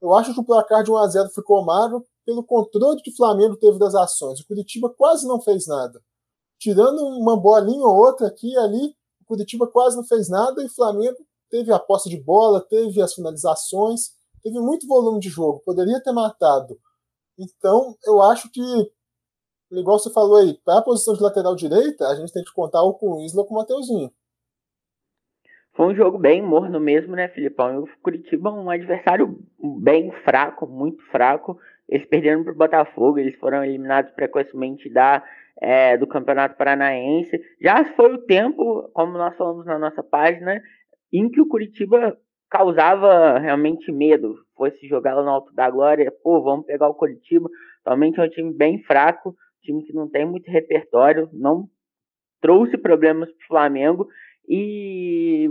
Eu 0.00 0.14
acho 0.14 0.34
que 0.34 0.40
o 0.40 0.44
placar 0.44 0.84
de 0.84 0.90
1 0.90 0.96
a 0.96 1.06
0 1.08 1.28
ficou 1.30 1.64
magro 1.64 2.04
pelo 2.24 2.44
controle 2.44 3.00
que 3.02 3.10
o 3.10 3.16
Flamengo 3.16 3.56
teve 3.56 3.78
das 3.78 3.94
ações. 3.94 4.40
O 4.40 4.46
Curitiba 4.46 4.90
quase 4.90 5.26
não 5.26 5.40
fez 5.40 5.66
nada. 5.66 6.00
Tirando 6.58 7.02
uma 7.06 7.36
bolinha 7.40 7.84
ou 7.84 7.96
outra 7.96 8.26
aqui 8.28 8.52
e 8.52 8.56
ali, 8.58 8.94
o 9.22 9.24
Curitiba 9.26 9.66
quase 9.66 9.96
não 9.96 10.04
fez 10.04 10.28
nada 10.28 10.62
e 10.62 10.66
o 10.66 10.74
Flamengo 10.74 11.16
teve 11.50 11.72
a 11.72 11.78
posse 11.78 12.10
de 12.10 12.20
bola, 12.20 12.60
teve 12.60 13.00
as 13.00 13.14
finalizações, 13.14 14.10
teve 14.42 14.58
muito 14.60 14.86
volume 14.86 15.20
de 15.20 15.28
jogo, 15.28 15.62
poderia 15.64 16.02
ter 16.02 16.12
matado. 16.12 16.78
Então, 17.38 17.94
eu 18.04 18.20
acho 18.22 18.50
que, 18.50 18.60
igual 19.72 19.98
você 19.98 20.12
falou 20.12 20.36
aí, 20.36 20.58
para 20.64 20.78
a 20.78 20.82
posição 20.82 21.14
de 21.14 21.22
lateral 21.22 21.54
direita, 21.54 22.06
a 22.08 22.14
gente 22.16 22.32
tem 22.32 22.42
que 22.42 22.52
contar 22.52 22.82
ou 22.82 22.94
com 22.94 23.12
o 23.12 23.20
Isla 23.24 23.42
ou 23.42 23.46
com 23.46 23.54
o 23.54 23.58
Mateuzinho. 23.58 24.10
Foi 25.78 25.86
um 25.86 25.94
jogo 25.94 26.18
bem 26.18 26.42
morno 26.42 26.80
mesmo, 26.80 27.14
né, 27.14 27.28
Filipão? 27.28 27.84
O 27.84 27.88
Curitiba 28.02 28.50
um 28.50 28.68
adversário 28.68 29.38
bem 29.80 30.10
fraco, 30.24 30.66
muito 30.66 31.00
fraco. 31.04 31.56
Eles 31.88 32.04
perderam 32.04 32.42
para 32.42 32.52
o 32.52 32.56
Botafogo, 32.56 33.18
eles 33.18 33.38
foram 33.38 33.64
eliminados 33.64 34.10
precocemente 34.10 34.90
da, 34.90 35.22
é, 35.62 35.96
do 35.96 36.04
Campeonato 36.04 36.56
Paranaense. 36.56 37.40
Já 37.60 37.84
foi 37.94 38.12
o 38.12 38.26
tempo, 38.26 38.90
como 38.92 39.12
nós 39.12 39.36
falamos 39.36 39.64
na 39.66 39.78
nossa 39.78 40.02
página, 40.02 40.60
em 41.12 41.30
que 41.30 41.40
o 41.40 41.46
Curitiba 41.46 42.18
causava 42.50 43.38
realmente 43.38 43.90
medo. 43.92 44.36
Fosse 44.56 44.86
jogar 44.88 45.14
lá 45.14 45.22
no 45.22 45.30
Alto 45.30 45.52
da 45.54 45.70
Glória, 45.70 46.12
pô, 46.22 46.42
vamos 46.42 46.66
pegar 46.66 46.88
o 46.88 46.94
Curitiba. 46.94 47.48
Atualmente 47.80 48.20
é 48.20 48.24
um 48.24 48.28
time 48.28 48.52
bem 48.52 48.82
fraco, 48.82 49.34
time 49.62 49.84
que 49.84 49.92
não 49.92 50.08
tem 50.08 50.26
muito 50.26 50.50
repertório, 50.50 51.28
não 51.32 51.68
trouxe 52.40 52.76
problemas 52.78 53.30
para 53.30 53.44
o 53.44 53.48
Flamengo 53.48 54.08
e 54.48 55.48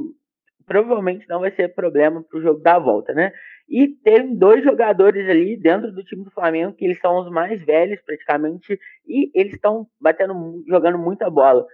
provavelmente 0.66 1.28
não 1.30 1.40
vai 1.40 1.52
ser 1.52 1.74
problema 1.74 2.24
para 2.24 2.40
o 2.40 2.42
jogo 2.42 2.60
da 2.62 2.78
volta, 2.78 3.14
né? 3.14 3.32
E 3.70 3.88
tem 3.88 4.36
dois 4.36 4.64
jogadores 4.64 5.30
ali 5.30 5.58
dentro 5.58 5.92
do 5.92 6.04
time 6.04 6.24
do 6.24 6.32
Flamengo 6.32 6.74
que 6.74 6.86
eles 6.86 7.00
são 7.00 7.20
os 7.20 7.30
mais 7.30 7.64
velhos 7.66 8.02
praticamente 8.02 8.80
e 9.06 9.32
eles 9.34 9.54
estão 9.54 9.88
batendo, 10.00 10.64
jogando 10.68 10.98
muita 10.98 11.30
bola. 11.30 11.66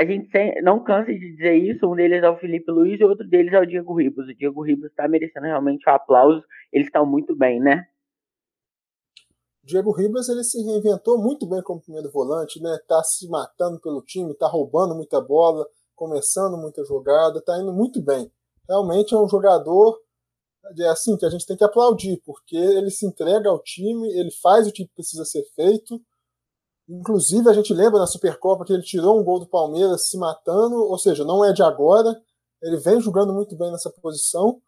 A 0.00 0.04
gente 0.06 0.30
não 0.62 0.82
cansa 0.82 1.12
de 1.12 1.18
dizer 1.18 1.54
isso. 1.56 1.86
Um 1.86 1.94
deles 1.94 2.22
é 2.22 2.30
o 2.30 2.38
Felipe 2.38 2.72
Luiz 2.72 2.98
e 2.98 3.04
outro 3.04 3.28
deles 3.28 3.52
é 3.52 3.60
o 3.60 3.66
Diego 3.66 3.94
Ribas. 3.94 4.28
O 4.28 4.34
Diego 4.34 4.62
Ribas 4.62 4.90
está 4.90 5.06
merecendo 5.06 5.44
realmente 5.44 5.86
o 5.86 5.92
um 5.92 5.94
aplauso. 5.94 6.42
Eles 6.72 6.86
estão 6.86 7.04
muito 7.04 7.36
bem, 7.36 7.60
né? 7.60 7.86
Diego 9.62 9.92
Ribas 9.92 10.30
ele 10.30 10.42
se 10.42 10.58
reinventou 10.64 11.22
muito 11.22 11.46
bem 11.46 11.62
como 11.62 11.82
primeiro 11.82 12.10
volante, 12.10 12.62
né? 12.62 12.78
Tá 12.88 13.02
se 13.04 13.28
matando 13.28 13.78
pelo 13.78 14.00
time, 14.00 14.32
tá 14.32 14.48
roubando 14.48 14.94
muita 14.94 15.20
bola, 15.20 15.66
começando 15.94 16.56
muita 16.56 16.82
jogada, 16.82 17.42
tá 17.42 17.58
indo 17.60 17.70
muito 17.70 18.02
bem. 18.02 18.32
Realmente 18.66 19.14
é 19.14 19.18
um 19.18 19.28
jogador 19.28 20.00
é 20.78 20.88
assim 20.88 21.14
que 21.16 21.26
a 21.26 21.30
gente 21.30 21.46
tem 21.46 21.56
que 21.56 21.64
aplaudir, 21.64 22.22
porque 22.24 22.56
ele 22.56 22.90
se 22.90 23.06
entrega 23.06 23.50
ao 23.50 23.62
time, 23.62 24.08
ele 24.18 24.30
faz 24.30 24.66
o 24.66 24.72
que 24.72 24.88
precisa 24.94 25.24
ser 25.26 25.44
feito. 25.54 26.00
Inclusive, 26.90 27.48
a 27.48 27.52
gente 27.52 27.72
lembra 27.72 28.00
na 28.00 28.06
Supercopa 28.06 28.64
que 28.64 28.72
ele 28.72 28.82
tirou 28.82 29.20
um 29.20 29.22
gol 29.22 29.38
do 29.38 29.46
Palmeiras 29.46 30.08
se 30.08 30.18
matando, 30.18 30.74
ou 30.74 30.98
seja, 30.98 31.24
não 31.24 31.44
é 31.44 31.52
de 31.52 31.62
agora. 31.62 32.20
Ele 32.60 32.78
vem 32.78 33.00
jogando 33.00 33.32
muito 33.32 33.56
bem 33.56 33.70
nessa 33.70 33.90
posição. 34.02 34.60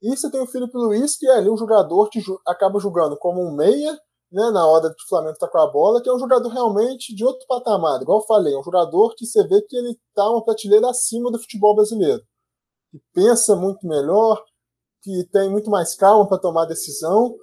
E 0.00 0.16
você 0.16 0.30
tem 0.30 0.40
o 0.40 0.46
Felipe 0.46 0.76
Luiz, 0.76 1.16
que 1.16 1.26
é 1.26 1.38
ali 1.38 1.50
um 1.50 1.56
jogador 1.56 2.08
que 2.08 2.20
acaba 2.46 2.78
jogando 2.78 3.16
como 3.16 3.42
um 3.42 3.52
meia, 3.52 3.98
né, 4.30 4.50
na 4.50 4.64
hora 4.64 4.90
que 4.90 5.02
o 5.02 5.08
Flamengo 5.08 5.32
está 5.32 5.48
com 5.48 5.58
a 5.58 5.66
bola, 5.66 6.00
que 6.00 6.08
é 6.08 6.14
um 6.14 6.18
jogador 6.20 6.48
realmente 6.48 7.12
de 7.12 7.24
outro 7.24 7.44
patamar. 7.48 8.00
Igual 8.00 8.20
eu 8.20 8.26
falei, 8.26 8.54
é 8.54 8.58
um 8.58 8.62
jogador 8.62 9.14
que 9.16 9.26
você 9.26 9.44
vê 9.48 9.60
que 9.62 9.76
ele 9.76 9.98
está 10.08 10.30
uma 10.30 10.44
prateleira 10.44 10.88
acima 10.88 11.32
do 11.32 11.38
futebol 11.38 11.74
brasileiro. 11.74 12.22
Que 12.92 13.00
pensa 13.12 13.56
muito 13.56 13.84
melhor, 13.88 14.40
que 15.02 15.24
tem 15.32 15.50
muito 15.50 15.68
mais 15.68 15.96
calma 15.96 16.28
para 16.28 16.38
tomar 16.38 16.66
decisão. 16.66 17.34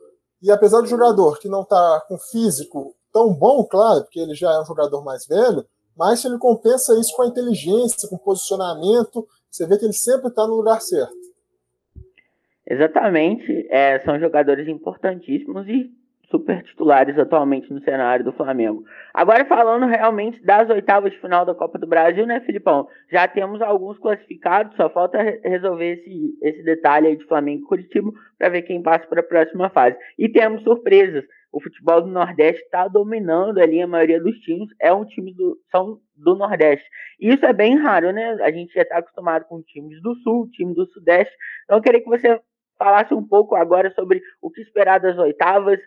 E 0.41 0.49
apesar 0.49 0.79
do 0.79 0.87
jogador 0.87 1.39
que 1.39 1.49
não 1.49 1.63
está 1.63 2.05
com 2.07 2.17
físico 2.17 2.95
tão 3.13 3.33
bom, 3.33 3.63
claro, 3.65 4.01
porque 4.01 4.19
ele 4.19 4.33
já 4.33 4.51
é 4.51 4.59
um 4.59 4.65
jogador 4.65 5.03
mais 5.03 5.25
velho, 5.27 5.63
mas 5.95 6.25
ele 6.25 6.37
compensa 6.39 6.99
isso 6.99 7.15
com 7.15 7.21
a 7.21 7.27
inteligência, 7.27 8.09
com 8.09 8.15
o 8.15 8.19
posicionamento. 8.19 9.27
Você 9.49 9.67
vê 9.67 9.77
que 9.77 9.85
ele 9.85 9.93
sempre 9.93 10.29
está 10.29 10.47
no 10.47 10.55
lugar 10.55 10.81
certo. 10.81 11.13
Exatamente. 12.67 13.67
É, 13.69 13.99
são 13.99 14.19
jogadores 14.19 14.67
importantíssimos 14.67 15.67
e 15.67 15.91
super 16.33 16.63
titulares 16.63 17.15
atualmente 17.19 17.71
no 17.71 17.79
cenário 17.81 18.25
do 18.25 18.33
Flamengo. 18.33 18.83
Agora 19.13 19.45
falando 19.45 19.85
realmente 19.85 20.43
das 20.43 20.67
oitavas 20.67 21.11
de 21.11 21.21
final 21.21 21.45
da 21.45 21.53
Copa 21.53 21.77
do 21.77 21.85
Brasil, 21.85 22.25
né, 22.25 22.41
Filipão? 22.41 22.87
Já 23.11 23.27
temos 23.27 23.61
alguns 23.61 23.99
classificados, 23.99 24.75
só 24.75 24.89
falta 24.89 25.19
resolver 25.43 25.93
esse, 25.93 26.35
esse 26.41 26.63
detalhe 26.63 27.07
aí 27.07 27.17
de 27.17 27.25
Flamengo 27.25 27.61
e 27.61 27.67
Curitiba 27.67 28.11
para 28.39 28.49
ver 28.49 28.63
quem 28.63 28.81
passa 28.81 29.05
para 29.05 29.19
a 29.19 29.23
próxima 29.23 29.69
fase. 29.69 29.95
E 30.17 30.27
temos 30.27 30.63
surpresas. 30.63 31.23
O 31.53 31.61
futebol 31.61 32.01
do 32.01 32.07
Nordeste 32.07 32.63
está 32.63 32.87
dominando 32.87 33.59
ali 33.59 33.79
a 33.79 33.87
maioria 33.87 34.19
dos 34.19 34.35
times, 34.39 34.69
é 34.81 34.91
um 34.91 35.05
time 35.05 35.31
do, 35.35 35.55
são 35.71 36.01
do 36.15 36.35
Nordeste. 36.35 36.85
E 37.19 37.31
isso 37.31 37.45
é 37.45 37.53
bem 37.53 37.77
raro, 37.77 38.11
né? 38.11 38.33
A 38.41 38.51
gente 38.51 38.73
já 38.73 38.81
está 38.81 38.97
acostumado 38.97 39.45
com 39.45 39.61
times 39.61 40.01
do 40.01 40.15
Sul, 40.15 40.49
time 40.49 40.73
do 40.73 40.87
Sudeste. 40.87 41.33
Então 41.63 41.77
eu 41.77 41.83
queria 41.83 42.01
que 42.01 42.09
você 42.09 42.41
falasse 42.77 43.13
um 43.13 43.25
pouco 43.25 43.55
agora 43.55 43.93
sobre 43.93 44.21
o 44.41 44.49
que 44.49 44.61
esperar 44.61 44.99
das 44.99 45.15
oitavas, 45.17 45.79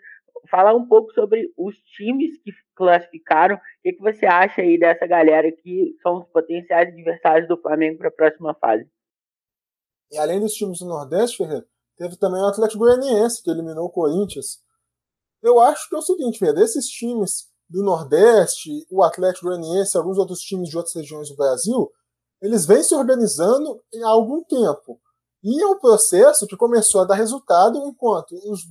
falar 0.49 0.73
um 0.73 0.87
pouco 0.87 1.11
sobre 1.13 1.51
os 1.57 1.75
times 1.97 2.41
que 2.41 2.51
classificaram. 2.73 3.55
O 3.55 3.59
que, 3.83 3.93
que 3.93 4.01
você 4.01 4.25
acha 4.25 4.61
aí 4.61 4.79
dessa 4.79 5.05
galera 5.05 5.51
que 5.51 5.95
são 6.01 6.19
os 6.19 6.27
potenciais 6.29 6.89
adversários 6.89 7.47
do 7.47 7.57
Flamengo 7.57 7.97
para 7.97 8.07
a 8.07 8.11
próxima 8.11 8.53
fase? 8.55 8.89
E 10.11 10.17
além 10.17 10.39
dos 10.39 10.53
times 10.53 10.79
do 10.79 10.85
Nordeste, 10.85 11.37
Ferreira, 11.37 11.65
teve 11.97 12.17
também 12.17 12.41
o 12.41 12.47
Atlético 12.47 12.79
Goianiense, 12.79 13.43
que 13.43 13.51
eliminou 13.51 13.85
o 13.85 13.91
Corinthians. 13.91 14.65
Eu 15.47 15.61
acho 15.61 15.87
que 15.87 15.95
é 15.95 15.97
o 15.97 16.01
seguinte, 16.01 16.43
esses 16.43 16.87
times 16.87 17.45
do 17.69 17.81
Nordeste, 17.81 18.85
o 18.91 19.01
Atlético 19.01 19.47
Goianiense, 19.47 19.97
alguns 19.97 20.17
outros 20.17 20.41
times 20.41 20.67
de 20.67 20.77
outras 20.77 20.93
regiões 20.93 21.29
do 21.29 21.37
Brasil, 21.37 21.89
eles 22.41 22.65
vêm 22.65 22.83
se 22.83 22.93
organizando 22.93 23.81
há 24.03 24.09
algum 24.09 24.43
tempo. 24.43 24.99
E 25.41 25.61
é 25.61 25.65
um 25.65 25.79
processo 25.79 26.45
que 26.45 26.57
começou 26.57 26.99
a 26.99 27.05
dar 27.05 27.15
resultado 27.15 27.77
enquanto 27.87 28.35
os, 28.51 28.61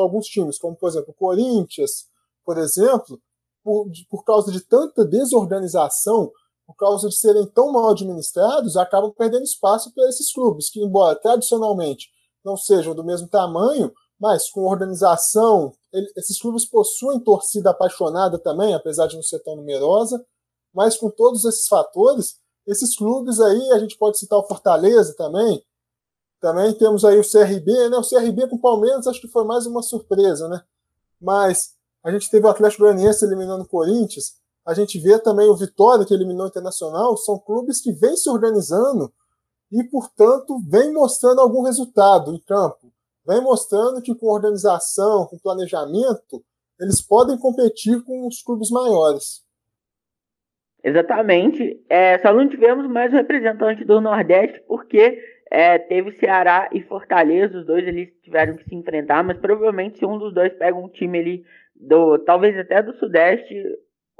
alguns 0.00 0.26
times, 0.26 0.58
como 0.58 0.76
por 0.76 0.88
exemplo 0.88 1.10
o 1.10 1.14
Corinthians, 1.14 2.06
por 2.44 2.58
exemplo, 2.58 3.20
por, 3.62 3.86
por 4.10 4.24
causa 4.24 4.50
de 4.50 4.60
tanta 4.60 5.04
desorganização, 5.04 6.32
por 6.66 6.74
causa 6.74 7.08
de 7.08 7.16
serem 7.16 7.46
tão 7.46 7.70
mal 7.70 7.90
administrados, 7.90 8.76
acabam 8.76 9.12
perdendo 9.16 9.44
espaço 9.44 9.92
para 9.94 10.08
esses 10.08 10.32
clubes, 10.32 10.68
que, 10.68 10.82
embora 10.82 11.14
tradicionalmente 11.14 12.08
não 12.44 12.56
sejam 12.56 12.92
do 12.92 13.04
mesmo 13.04 13.28
tamanho, 13.28 13.92
mas 14.18 14.50
com 14.50 14.62
organização, 14.62 15.72
ele, 15.94 16.12
esses 16.16 16.38
clubes 16.40 16.66
possuem 16.66 17.20
torcida 17.20 17.70
apaixonada 17.70 18.38
também, 18.38 18.74
apesar 18.74 19.06
de 19.06 19.14
não 19.14 19.22
ser 19.22 19.38
tão 19.38 19.54
numerosa, 19.54 20.24
mas 20.74 20.96
com 20.96 21.08
todos 21.08 21.44
esses 21.44 21.68
fatores, 21.68 22.40
esses 22.66 22.96
clubes 22.96 23.40
aí, 23.40 23.70
a 23.72 23.78
gente 23.78 23.96
pode 23.96 24.18
citar 24.18 24.38
o 24.38 24.46
Fortaleza 24.46 25.14
também, 25.16 25.64
também 26.40 26.74
temos 26.74 27.04
aí 27.04 27.18
o 27.18 27.22
CRB, 27.22 27.88
né? 27.88 27.96
O 27.96 28.06
CRB 28.06 28.48
com 28.48 28.56
o 28.56 28.60
Palmeiras 28.60 29.06
acho 29.06 29.20
que 29.20 29.28
foi 29.28 29.44
mais 29.44 29.66
uma 29.66 29.82
surpresa, 29.82 30.48
né? 30.48 30.62
Mas 31.20 31.74
a 32.02 32.10
gente 32.10 32.28
teve 32.28 32.44
o 32.46 32.50
Atlético 32.50 32.82
Goianiense 32.82 33.24
eliminando 33.24 33.62
o 33.62 33.68
Corinthians, 33.68 34.34
a 34.66 34.74
gente 34.74 34.98
vê 34.98 35.18
também 35.18 35.48
o 35.48 35.56
Vitória 35.56 36.04
que 36.04 36.12
eliminou 36.12 36.44
o 36.44 36.48
Internacional, 36.48 37.16
são 37.16 37.38
clubes 37.38 37.80
que 37.80 37.92
vêm 37.92 38.16
se 38.16 38.28
organizando 38.28 39.12
e, 39.70 39.84
portanto, 39.84 40.60
vêm 40.68 40.92
mostrando 40.92 41.40
algum 41.40 41.62
resultado 41.62 42.34
em 42.34 42.38
campo. 42.38 42.92
Vem 43.26 43.40
mostrando 43.40 44.02
que 44.02 44.14
com 44.14 44.26
organização, 44.26 45.26
com 45.26 45.38
planejamento, 45.38 46.44
eles 46.80 47.00
podem 47.00 47.38
competir 47.38 48.02
com 48.04 48.26
os 48.26 48.42
clubes 48.42 48.70
maiores. 48.70 49.44
Exatamente. 50.82 51.82
É, 51.88 52.18
só 52.18 52.32
não 52.32 52.48
tivemos 52.48 52.86
mais 52.86 53.12
um 53.12 53.16
representante 53.16 53.84
do 53.84 54.00
Nordeste 54.00 54.62
porque 54.68 55.18
é, 55.50 55.78
teve 55.78 56.12
Ceará 56.12 56.68
e 56.72 56.82
Fortaleza, 56.82 57.58
os 57.58 57.66
dois 57.66 57.86
eles 57.86 58.10
tiveram 58.22 58.56
que 58.56 58.64
se 58.64 58.74
enfrentar, 58.74 59.24
mas 59.24 59.38
provavelmente 59.38 59.98
se 59.98 60.04
um 60.04 60.18
dos 60.18 60.34
dois 60.34 60.52
pega 60.54 60.76
um 60.76 60.88
time 60.88 61.18
ali 61.18 61.44
do, 61.74 62.18
talvez 62.18 62.58
até 62.58 62.82
do 62.82 62.92
Sudeste, 62.94 63.54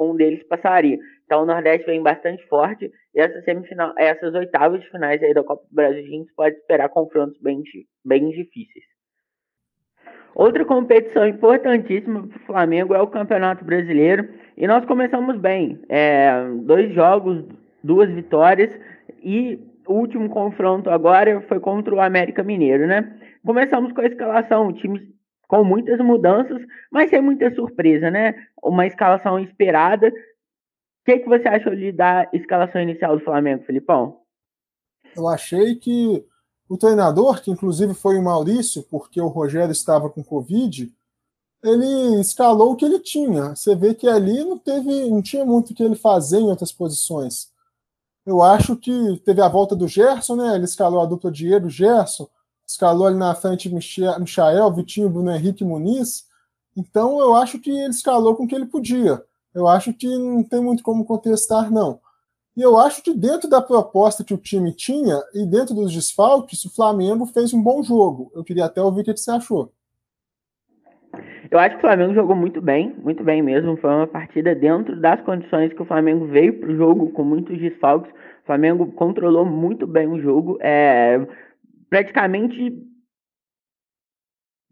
um 0.00 0.16
deles 0.16 0.42
passaria. 0.44 0.96
Então 1.24 1.42
o 1.42 1.46
Nordeste 1.46 1.86
vem 1.86 2.02
bastante 2.02 2.46
forte 2.46 2.90
e 3.14 3.20
essa 3.20 3.42
semifinal, 3.42 3.92
essas 3.98 4.34
oitavas 4.34 4.80
de 4.80 4.90
finais 4.90 5.22
aí 5.22 5.34
da 5.34 5.44
Copa 5.44 5.64
do 5.68 5.74
Brasil 5.74 6.02
a 6.02 6.08
gente 6.08 6.32
pode 6.34 6.56
esperar 6.56 6.88
confrontos 6.88 7.38
bem, 7.40 7.62
bem 8.04 8.30
difíceis. 8.30 8.93
Outra 10.34 10.64
competição 10.64 11.26
importantíssima 11.26 12.26
para 12.26 12.36
o 12.36 12.46
Flamengo 12.46 12.94
é 12.94 13.00
o 13.00 13.06
Campeonato 13.06 13.64
Brasileiro 13.64 14.28
e 14.56 14.66
nós 14.66 14.84
começamos 14.84 15.36
bem, 15.38 15.80
é, 15.88 16.48
dois 16.62 16.92
jogos, 16.92 17.44
duas 17.82 18.10
vitórias 18.10 18.70
e 19.22 19.58
o 19.86 19.94
último 19.94 20.28
confronto 20.28 20.90
agora 20.90 21.40
foi 21.42 21.60
contra 21.60 21.94
o 21.94 22.00
América 22.00 22.42
Mineiro, 22.42 22.86
né? 22.86 23.16
Começamos 23.44 23.92
com 23.92 24.00
a 24.00 24.06
escalação, 24.06 24.68
o 24.68 24.72
time 24.72 25.14
com 25.46 25.62
muitas 25.62 25.98
mudanças, 26.00 26.60
mas 26.90 27.10
sem 27.10 27.20
muita 27.20 27.54
surpresa, 27.54 28.10
né? 28.10 28.34
Uma 28.62 28.86
escalação 28.86 29.38
esperada. 29.38 30.08
O 30.08 30.12
que, 31.04 31.18
que 31.18 31.28
você 31.28 31.46
achou 31.46 31.76
de 31.76 31.92
da 31.92 32.28
escalação 32.32 32.80
inicial 32.80 33.16
do 33.16 33.24
Flamengo, 33.24 33.64
Filipão? 33.64 34.20
Eu 35.16 35.28
achei 35.28 35.76
que 35.76 36.24
o 36.68 36.76
treinador, 36.76 37.42
que 37.42 37.50
inclusive 37.50 37.94
foi 37.94 38.18
o 38.18 38.22
Maurício, 38.22 38.82
porque 38.90 39.20
o 39.20 39.28
Rogério 39.28 39.72
estava 39.72 40.08
com 40.08 40.24
Covid, 40.24 40.92
ele 41.62 42.20
escalou 42.20 42.72
o 42.72 42.76
que 42.76 42.84
ele 42.84 42.98
tinha. 42.98 43.56
Você 43.56 43.74
vê 43.74 43.94
que 43.94 44.06
ali 44.06 44.44
não 44.44 44.58
teve, 44.58 45.08
não 45.08 45.22
tinha 45.22 45.44
muito 45.44 45.70
o 45.70 45.74
que 45.74 45.82
ele 45.82 45.96
fazer 45.96 46.38
em 46.38 46.48
outras 46.48 46.72
posições. 46.72 47.48
Eu 48.26 48.42
acho 48.42 48.76
que 48.76 49.20
teve 49.24 49.40
a 49.40 49.48
volta 49.48 49.74
do 49.74 49.88
Gerson, 49.88 50.36
né? 50.36 50.54
Ele 50.54 50.64
escalou 50.64 51.00
a 51.00 51.06
dupla 51.06 51.30
Diego 51.30 51.68
Gerson, 51.68 52.28
escalou 52.66 53.06
ali 53.06 53.16
na 53.16 53.34
frente 53.34 53.68
Michael, 53.68 54.72
Vitinho, 54.72 55.10
Bruno 55.10 55.30
Henrique 55.30 55.64
Muniz. 55.64 56.26
Então 56.76 57.20
eu 57.20 57.34
acho 57.34 57.58
que 57.58 57.70
ele 57.70 57.90
escalou 57.90 58.34
com 58.34 58.44
o 58.44 58.48
que 58.48 58.54
ele 58.54 58.66
podia. 58.66 59.22
Eu 59.54 59.68
acho 59.68 59.92
que 59.92 60.06
não 60.18 60.42
tem 60.42 60.60
muito 60.60 60.82
como 60.82 61.04
contestar, 61.04 61.70
não. 61.70 62.00
E 62.56 62.62
eu 62.62 62.78
acho 62.78 63.02
que 63.02 63.12
dentro 63.12 63.48
da 63.48 63.60
proposta 63.60 64.22
que 64.22 64.32
o 64.32 64.38
time 64.38 64.72
tinha 64.72 65.16
e 65.34 65.44
dentro 65.44 65.74
dos 65.74 65.92
desfalques, 65.92 66.64
o 66.64 66.74
Flamengo 66.74 67.26
fez 67.26 67.52
um 67.52 67.62
bom 67.62 67.82
jogo. 67.82 68.30
Eu 68.34 68.44
queria 68.44 68.66
até 68.66 68.80
ouvir 68.80 69.00
o 69.00 69.04
que 69.04 69.16
você 69.16 69.30
achou. 69.30 69.72
Eu 71.50 71.58
acho 71.58 71.76
que 71.76 71.78
o 71.78 71.88
Flamengo 71.88 72.14
jogou 72.14 72.34
muito 72.34 72.60
bem, 72.60 72.94
muito 73.02 73.22
bem 73.22 73.42
mesmo. 73.42 73.76
Foi 73.76 73.90
uma 73.90 74.06
partida 74.06 74.54
dentro 74.54 75.00
das 75.00 75.20
condições 75.22 75.72
que 75.72 75.82
o 75.82 75.84
Flamengo 75.84 76.26
veio 76.26 76.58
para 76.58 76.70
o 76.70 76.76
jogo, 76.76 77.10
com 77.10 77.24
muitos 77.24 77.58
desfalques. 77.58 78.10
O 78.12 78.46
Flamengo 78.46 78.86
controlou 78.92 79.44
muito 79.44 79.86
bem 79.86 80.06
o 80.08 80.20
jogo. 80.20 80.58
É, 80.60 81.20
praticamente 81.90 82.76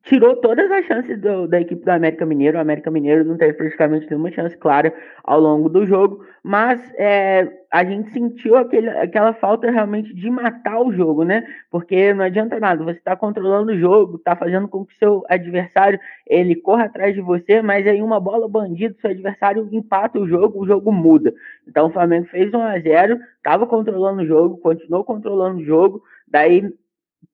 tirou 0.03 0.37
todas 0.37 0.71
as 0.71 0.85
chances 0.87 1.21
do, 1.21 1.47
da 1.47 1.61
equipe 1.61 1.85
do 1.85 1.89
América 1.91 2.27
Mineiro. 2.27 2.59
O 2.59 2.61
América 2.61 2.91
Mineiro 2.91 3.25
não 3.25 3.37
teve 3.37 3.53
praticamente 3.55 4.09
nenhuma 4.11 4.31
chance 4.33 4.57
clara 4.57 4.93
ao 5.23 5.41
longo 5.41 5.69
do 5.69 5.87
jogo, 5.87 6.25
mas 6.43 6.93
é, 6.97 7.49
a 7.71 7.85
gente 7.85 8.11
sentiu 8.11 8.57
aquele, 8.57 8.89
aquela 8.91 9.33
falta 9.33 9.71
realmente 9.71 10.13
de 10.13 10.29
matar 10.29 10.81
o 10.81 10.93
jogo, 10.93 11.25
né? 11.25 11.47
Porque 11.71 12.13
não 12.13 12.25
adianta 12.25 12.59
nada, 12.59 12.83
você 12.83 12.99
está 12.99 13.15
controlando 13.15 13.73
o 13.73 13.79
jogo, 13.79 14.17
está 14.17 14.35
fazendo 14.35 14.67
com 14.67 14.85
que 14.85 14.97
seu 14.99 15.25
adversário 15.29 15.99
ele 16.27 16.57
corra 16.57 16.85
atrás 16.85 17.15
de 17.15 17.21
você, 17.21 17.63
mas 17.63 17.87
aí 17.87 18.03
uma 18.03 18.19
bola 18.19 18.49
bandida, 18.49 18.97
seu 19.01 19.11
adversário 19.11 19.69
empata 19.71 20.19
o 20.19 20.27
jogo, 20.27 20.61
o 20.61 20.67
jogo 20.67 20.91
muda. 20.91 21.33
Então 21.67 21.87
o 21.87 21.93
Flamengo 21.93 22.27
fez 22.27 22.53
1 22.53 22.61
a 22.61 22.79
0 22.79 23.21
estava 23.37 23.67
controlando 23.67 24.23
o 24.23 24.27
jogo, 24.27 24.59
continuou 24.59 25.05
controlando 25.05 25.61
o 25.61 25.65
jogo, 25.65 26.03
daí 26.27 26.73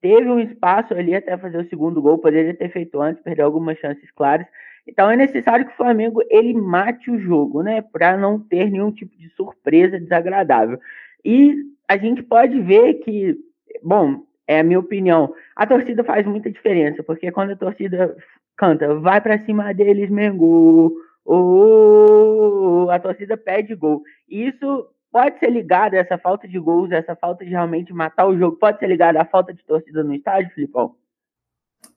teve 0.00 0.28
um 0.28 0.38
espaço 0.38 0.94
ali 0.94 1.14
até 1.14 1.36
fazer 1.36 1.58
o 1.58 1.68
segundo 1.68 2.00
gol, 2.00 2.18
poderia 2.18 2.54
ter 2.54 2.70
feito 2.70 3.00
antes, 3.00 3.22
perdeu 3.22 3.46
algumas 3.46 3.78
chances 3.78 4.10
claras. 4.12 4.46
Então 4.86 5.10
é 5.10 5.16
necessário 5.16 5.66
que 5.66 5.72
o 5.72 5.76
Flamengo 5.76 6.22
ele 6.30 6.54
mate 6.54 7.10
o 7.10 7.18
jogo, 7.18 7.62
né, 7.62 7.82
para 7.82 8.16
não 8.16 8.38
ter 8.38 8.70
nenhum 8.70 8.90
tipo 8.90 9.16
de 9.18 9.28
surpresa 9.30 10.00
desagradável. 10.00 10.78
E 11.24 11.56
a 11.86 11.96
gente 11.96 12.22
pode 12.22 12.60
ver 12.60 12.94
que, 12.94 13.36
bom, 13.82 14.22
é 14.46 14.60
a 14.60 14.64
minha 14.64 14.78
opinião, 14.78 15.34
a 15.54 15.66
torcida 15.66 16.02
faz 16.02 16.26
muita 16.26 16.50
diferença, 16.50 17.02
porque 17.02 17.30
quando 17.30 17.50
a 17.50 17.56
torcida 17.56 18.16
canta, 18.56 18.94
vai 18.94 19.20
para 19.20 19.38
cima 19.44 19.74
deles, 19.74 20.08
Mengo, 20.08 20.92
oh, 21.24 22.88
a 22.90 22.98
torcida 22.98 23.36
pede 23.36 23.74
gol. 23.74 24.02
Isso 24.28 24.88
pode 25.10 25.38
ser 25.38 25.50
ligado 25.50 25.94
a 25.94 25.98
essa 25.98 26.18
falta 26.18 26.46
de 26.46 26.58
gols, 26.58 26.90
essa 26.90 27.16
falta 27.16 27.44
de 27.44 27.50
realmente 27.50 27.92
matar 27.92 28.26
o 28.26 28.38
jogo, 28.38 28.56
pode 28.56 28.78
ser 28.78 28.86
ligado 28.86 29.16
à 29.16 29.24
falta 29.24 29.52
de 29.52 29.64
torcida 29.64 30.02
no 30.02 30.14
estádio, 30.14 30.52
Filipão? 30.54 30.94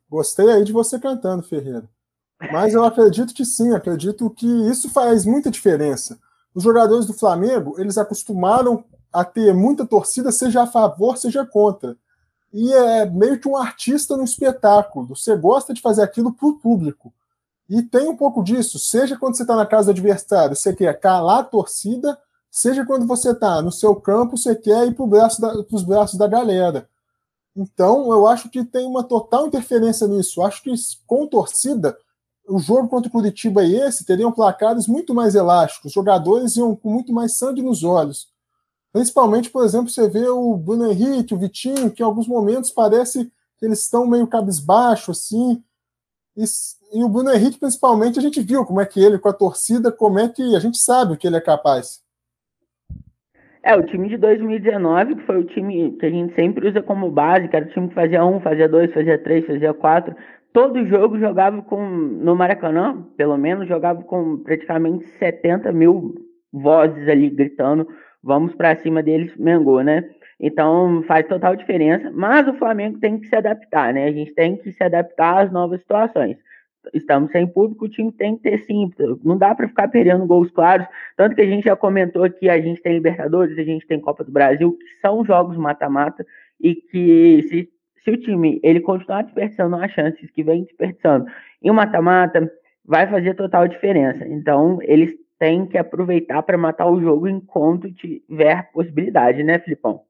Gostei 0.09 0.49
aí 0.49 0.63
de 0.63 0.73
você 0.73 0.99
cantando, 0.99 1.43
Ferreira. 1.43 1.87
Mas 2.51 2.73
eu 2.73 2.83
acredito 2.83 3.33
que 3.33 3.45
sim, 3.45 3.73
acredito 3.73 4.29
que 4.29 4.47
isso 4.69 4.89
faz 4.89 5.25
muita 5.25 5.51
diferença. 5.51 6.19
Os 6.53 6.63
jogadores 6.63 7.05
do 7.05 7.13
Flamengo, 7.13 7.79
eles 7.79 7.97
acostumaram 7.97 8.83
a 9.13 9.23
ter 9.23 9.53
muita 9.53 9.85
torcida, 9.85 10.31
seja 10.31 10.63
a 10.63 10.67
favor, 10.67 11.17
seja 11.17 11.45
contra. 11.45 11.95
E 12.53 12.73
é 12.73 13.05
meio 13.05 13.39
que 13.39 13.47
um 13.47 13.55
artista 13.55 14.17
no 14.17 14.23
espetáculo. 14.23 15.07
Você 15.15 15.35
gosta 15.35 15.73
de 15.73 15.81
fazer 15.81 16.01
aquilo 16.01 16.33
para 16.33 16.47
o 16.47 16.59
público. 16.59 17.13
E 17.69 17.81
tem 17.81 18.09
um 18.09 18.17
pouco 18.17 18.43
disso, 18.43 18.77
seja 18.77 19.17
quando 19.17 19.37
você 19.37 19.43
está 19.43 19.55
na 19.55 19.65
casa 19.65 19.85
do 19.85 19.91
adversário, 19.91 20.55
você 20.55 20.75
quer 20.75 20.99
calar 20.99 21.39
a 21.39 21.43
torcida, 21.43 22.17
Seja 22.51 22.85
quando 22.85 23.07
você 23.07 23.31
está 23.31 23.61
no 23.61 23.71
seu 23.71 23.95
campo, 23.95 24.37
você 24.37 24.53
quer 24.53 24.85
ir 24.85 24.93
para 24.93 25.07
braço 25.07 25.41
os 25.71 25.83
braços 25.83 26.19
da 26.19 26.27
galera. 26.27 26.89
Então, 27.55 28.11
eu 28.11 28.27
acho 28.27 28.49
que 28.49 28.63
tem 28.63 28.85
uma 28.85 29.03
total 29.03 29.47
interferência 29.47 30.05
nisso. 30.05 30.41
Acho 30.41 30.61
que 30.61 30.73
com 31.07 31.25
torcida, 31.25 31.97
o 32.47 32.59
jogo 32.59 32.89
contra 32.89 33.07
o 33.07 33.11
Curitiba 33.11 33.63
e 33.63 33.75
esse 33.75 34.05
teriam 34.05 34.33
placares 34.33 34.85
muito 34.85 35.13
mais 35.13 35.33
elásticos. 35.33 35.87
Os 35.87 35.93
jogadores 35.93 36.57
iam 36.57 36.75
com 36.75 36.89
muito 36.89 37.13
mais 37.13 37.37
sangue 37.37 37.61
nos 37.61 37.83
olhos. 37.83 38.29
Principalmente, 38.91 39.49
por 39.49 39.63
exemplo, 39.63 39.89
você 39.89 40.09
vê 40.09 40.27
o 40.27 40.57
Bruno 40.57 40.91
Henrique, 40.91 41.33
o 41.33 41.37
Vitinho, 41.37 41.91
que 41.91 42.03
em 42.03 42.05
alguns 42.05 42.27
momentos 42.27 42.69
parece 42.69 43.31
que 43.57 43.65
eles 43.65 43.79
estão 43.81 44.05
meio 44.05 44.27
cabisbaixo, 44.27 45.11
assim. 45.11 45.63
E, 46.35 46.43
e 46.93 47.01
o 47.01 47.07
Bruno 47.07 47.31
Henrique, 47.31 47.59
principalmente, 47.59 48.19
a 48.19 48.21
gente 48.21 48.41
viu 48.41 48.65
como 48.65 48.81
é 48.81 48.85
que 48.85 48.99
ele, 48.99 49.17
com 49.17 49.29
a 49.29 49.33
torcida, 49.33 49.89
como 49.89 50.19
é 50.19 50.27
que 50.27 50.55
a 50.55 50.59
gente 50.59 50.77
sabe 50.77 51.13
o 51.13 51.17
que 51.17 51.25
ele 51.25 51.37
é 51.37 51.41
capaz. 51.41 52.01
É, 53.63 53.75
o 53.75 53.83
time 53.83 54.09
de 54.09 54.17
2019, 54.17 55.15
que 55.15 55.21
foi 55.23 55.37
o 55.37 55.43
time 55.43 55.91
que 55.99 56.05
a 56.05 56.09
gente 56.09 56.33
sempre 56.33 56.67
usa 56.67 56.81
como 56.81 57.11
base, 57.11 57.47
que 57.47 57.55
era 57.55 57.65
o 57.65 57.69
time 57.69 57.89
que 57.89 57.93
fazia 57.93 58.25
um, 58.25 58.39
fazia 58.39 58.67
dois, 58.67 58.91
fazia 58.91 59.19
três, 59.19 59.45
fazia 59.45 59.73
quatro. 59.73 60.15
Todo 60.51 60.85
jogo 60.87 61.19
jogava 61.19 61.61
com, 61.61 61.85
no 61.85 62.35
Maracanã, 62.35 63.05
pelo 63.15 63.37
menos, 63.37 63.67
jogava 63.67 64.01
com 64.01 64.37
praticamente 64.37 65.05
70 65.05 65.71
mil 65.71 66.15
vozes 66.51 67.07
ali 67.07 67.29
gritando, 67.29 67.87
vamos 68.23 68.55
para 68.55 68.75
cima 68.75 69.03
deles, 69.03 69.35
Mengô, 69.37 69.81
né? 69.81 70.09
Então 70.39 71.03
faz 71.03 71.27
total 71.27 71.55
diferença, 71.55 72.11
mas 72.11 72.47
o 72.47 72.55
Flamengo 72.55 72.99
tem 72.99 73.19
que 73.19 73.27
se 73.27 73.35
adaptar, 73.35 73.93
né? 73.93 74.05
A 74.05 74.11
gente 74.11 74.33
tem 74.33 74.57
que 74.57 74.71
se 74.71 74.83
adaptar 74.83 75.45
às 75.45 75.51
novas 75.51 75.81
situações 75.81 76.35
estamos 76.93 77.31
sem 77.31 77.47
público, 77.47 77.85
o 77.85 77.89
time 77.89 78.11
tem 78.11 78.35
que 78.35 78.43
ter 78.43 78.57
sim. 78.59 78.91
Não 79.23 79.37
dá 79.37 79.53
para 79.53 79.67
ficar 79.67 79.87
perdendo 79.87 80.25
gols 80.25 80.51
claros. 80.51 80.87
Tanto 81.15 81.35
que 81.35 81.41
a 81.41 81.45
gente 81.45 81.65
já 81.65 81.75
comentou 81.75 82.23
aqui, 82.23 82.49
a 82.49 82.59
gente 82.59 82.81
tem 82.81 82.93
Libertadores, 82.93 83.57
a 83.57 83.63
gente 83.63 83.85
tem 83.87 83.99
Copa 83.99 84.23
do 84.23 84.31
Brasil, 84.31 84.73
que 84.73 84.99
são 85.01 85.23
jogos 85.25 85.57
mata-mata, 85.57 86.25
e 86.59 86.75
que 86.75 87.43
se, 87.49 87.69
se 88.03 88.11
o 88.11 88.17
time 88.17 88.59
ele 88.63 88.79
continuar 88.79 89.23
desperdiçando 89.23 89.75
as 89.75 89.91
chances 89.91 90.29
que 90.31 90.43
vem 90.43 90.63
desperdiçando 90.63 91.25
em 91.61 91.71
mata-mata, 91.71 92.51
vai 92.85 93.07
fazer 93.09 93.33
total 93.35 93.67
diferença. 93.67 94.27
Então, 94.27 94.79
eles 94.81 95.15
tem 95.41 95.65
que 95.65 95.75
aproveitar 95.75 96.43
para 96.43 96.55
matar 96.55 96.87
o 96.87 97.01
jogo 97.01 97.27
enquanto 97.27 97.91
tiver 97.91 98.71
possibilidade, 98.71 99.41
né, 99.41 99.57
Filipão? 99.57 100.03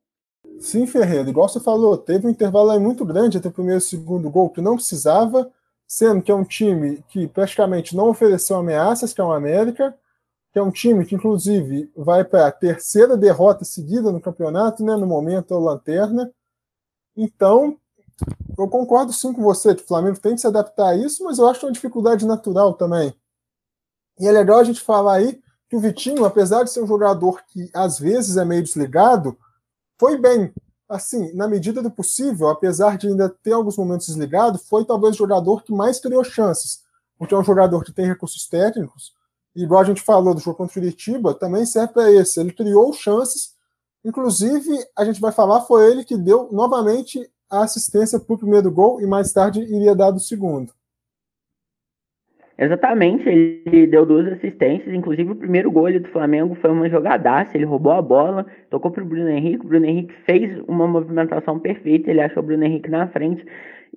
Sim, 0.60 0.86
Ferreira, 0.86 1.30
igual 1.30 1.48
você 1.48 1.62
falou, 1.62 1.98
teve 1.98 2.28
um 2.28 2.30
intervalo 2.30 2.70
aí 2.70 2.80
muito 2.80 3.06
grande 3.06 3.38
entre 3.38 3.48
o 3.48 3.54
primeiro 3.54 3.78
e 3.78 3.80
o 3.80 3.82
segundo 3.82 4.30
gol 4.30 4.50
que 4.50 4.60
não 4.60 4.76
precisava, 4.76 5.50
sendo 5.92 6.22
que 6.22 6.32
é 6.32 6.34
um 6.34 6.46
time 6.46 7.04
que 7.10 7.28
praticamente 7.28 7.98
não 7.98 8.08
ofereceu 8.08 8.56
ameaças, 8.56 9.12
que 9.12 9.20
é 9.20 9.24
o 9.26 9.34
América, 9.34 9.94
que 10.54 10.58
é 10.58 10.64
um 10.64 10.72
time 10.72 11.06
que, 11.06 11.16
inclusive, 11.16 11.92
vai 11.94 12.24
para 12.24 12.48
a 12.48 12.52
terceira 12.52 13.18
derrota 13.18 13.66
seguida 13.66 14.10
no 14.10 14.22
campeonato, 14.22 14.86
né? 14.86 14.96
No 14.96 15.06
momento 15.06 15.54
é 15.54 15.58
o 15.58 15.60
Lanterna. 15.60 16.32
Então, 17.14 17.78
eu 18.58 18.70
concordo 18.70 19.12
sim 19.12 19.34
com 19.34 19.42
você 19.42 19.76
que 19.76 19.84
o 19.84 19.86
Flamengo 19.86 20.18
tem 20.18 20.34
que 20.34 20.40
se 20.40 20.48
adaptar 20.48 20.92
a 20.92 20.96
isso, 20.96 21.26
mas 21.26 21.40
eu 21.40 21.50
acho 21.50 21.66
uma 21.66 21.74
dificuldade 21.74 22.26
natural 22.26 22.74
também. 22.74 23.14
E 24.18 24.26
é 24.26 24.32
legal 24.32 24.60
a 24.60 24.64
gente 24.64 24.80
falar 24.80 25.16
aí 25.16 25.42
que 25.70 25.76
o 25.76 25.80
Vitinho, 25.82 26.24
apesar 26.24 26.64
de 26.64 26.72
ser 26.72 26.82
um 26.82 26.88
jogador 26.88 27.44
que 27.50 27.70
às 27.74 28.00
vezes 28.00 28.38
é 28.38 28.46
meio 28.46 28.64
desligado, 28.64 29.38
foi 30.00 30.18
bem. 30.18 30.54
Assim, 30.92 31.34
na 31.34 31.48
medida 31.48 31.82
do 31.82 31.90
possível, 31.90 32.50
apesar 32.50 32.98
de 32.98 33.08
ainda 33.08 33.30
ter 33.30 33.54
alguns 33.54 33.78
momentos 33.78 34.08
desligado, 34.08 34.60
foi 34.60 34.84
talvez 34.84 35.16
o 35.16 35.20
jogador 35.20 35.64
que 35.64 35.72
mais 35.72 36.02
criou 36.02 36.22
chances. 36.22 36.82
Porque 37.18 37.34
é 37.34 37.38
um 37.38 37.44
jogador 37.46 37.82
que 37.86 37.94
tem 37.94 38.06
recursos 38.06 38.46
técnicos, 38.46 39.14
e 39.56 39.64
igual 39.64 39.80
a 39.80 39.86
gente 39.86 40.02
falou 40.02 40.34
do 40.34 40.42
jogo 40.42 40.58
contra 40.58 40.72
o 40.72 40.82
Curitiba, 40.82 41.34
também 41.34 41.66
serve 41.66 41.94
para 41.94 42.12
esse. 42.12 42.42
Ele 42.42 42.52
criou 42.52 42.92
chances, 42.92 43.54
inclusive, 44.04 44.86
a 44.98 45.06
gente 45.06 45.22
vai 45.22 45.32
falar, 45.32 45.62
foi 45.62 45.90
ele 45.90 46.04
que 46.04 46.18
deu 46.18 46.50
novamente 46.52 47.26
a 47.50 47.64
assistência 47.64 48.20
para 48.20 48.34
o 48.34 48.38
primeiro 48.38 48.70
gol 48.70 49.00
e 49.00 49.08
mais 49.08 49.32
tarde 49.32 49.62
iria 49.62 49.96
dar 49.96 50.12
do 50.12 50.20
segundo. 50.20 50.74
Exatamente, 52.58 53.28
ele 53.28 53.88
deu 53.88 54.06
duas 54.06 54.28
assistências, 54.28 54.94
inclusive 54.94 55.32
o 55.32 55.36
primeiro 55.36 55.72
gol 55.72 55.92
do 56.00 56.08
Flamengo 56.10 56.54
foi 56.56 56.70
uma 56.70 56.90
jogadaça, 56.90 57.58
ele 57.58 57.66
roubou 57.66 57.94
a 57.94 58.02
bola, 58.02 58.46
tocou 58.70 58.92
para 58.92 59.04
o 59.04 59.08
Bruno 59.08 59.30
Henrique, 59.30 59.66
o 59.66 59.70
Bruno 59.70 59.86
Henrique 59.86 60.14
fez 60.26 60.60
uma 60.68 60.86
movimentação 60.86 61.60
perfeita, 61.60 62.12
ele 62.12 62.22
achou 62.22 62.44
o 62.44 62.46
Bruno 62.46 62.64
Henrique 62.64 62.90
na 62.90 63.08
frente 63.08 63.44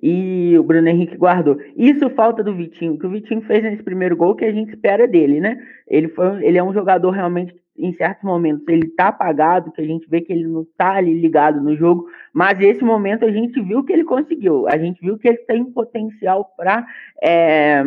e 0.01 0.55
o 0.57 0.63
Bruno 0.63 0.87
Henrique 0.87 1.17
guardou. 1.17 1.57
Isso 1.75 2.09
falta 2.11 2.43
do 2.43 2.55
Vitinho, 2.55 2.97
que 2.97 3.05
o 3.05 3.09
Vitinho 3.09 3.41
fez 3.41 3.63
nesse 3.63 3.83
primeiro 3.83 4.15
gol 4.15 4.35
que 4.35 4.45
a 4.45 4.51
gente 4.51 4.69
espera 4.69 5.07
dele, 5.07 5.39
né? 5.39 5.57
Ele, 5.87 6.07
foi, 6.07 6.43
ele 6.43 6.57
é 6.57 6.63
um 6.63 6.73
jogador 6.73 7.11
realmente 7.11 7.53
em 7.77 7.91
certos 7.93 8.23
momentos 8.23 8.65
ele 8.67 8.87
tá 8.87 9.09
apagado, 9.09 9.71
que 9.71 9.81
a 9.81 9.85
gente 9.85 10.09
vê 10.09 10.21
que 10.21 10.31
ele 10.31 10.47
não 10.47 10.65
tá 10.77 10.93
ali 10.93 11.13
ligado 11.13 11.61
no 11.61 11.75
jogo, 11.75 12.07
mas 12.33 12.59
esse 12.61 12.83
momento 12.83 13.25
a 13.25 13.31
gente 13.31 13.61
viu 13.61 13.83
que 13.83 13.91
ele 13.91 14.05
conseguiu, 14.05 14.67
a 14.67 14.77
gente 14.77 15.01
viu 15.01 15.17
que 15.17 15.27
ele 15.27 15.39
tem 15.39 15.65
potencial 15.65 16.53
para 16.57 16.85
é, 17.21 17.83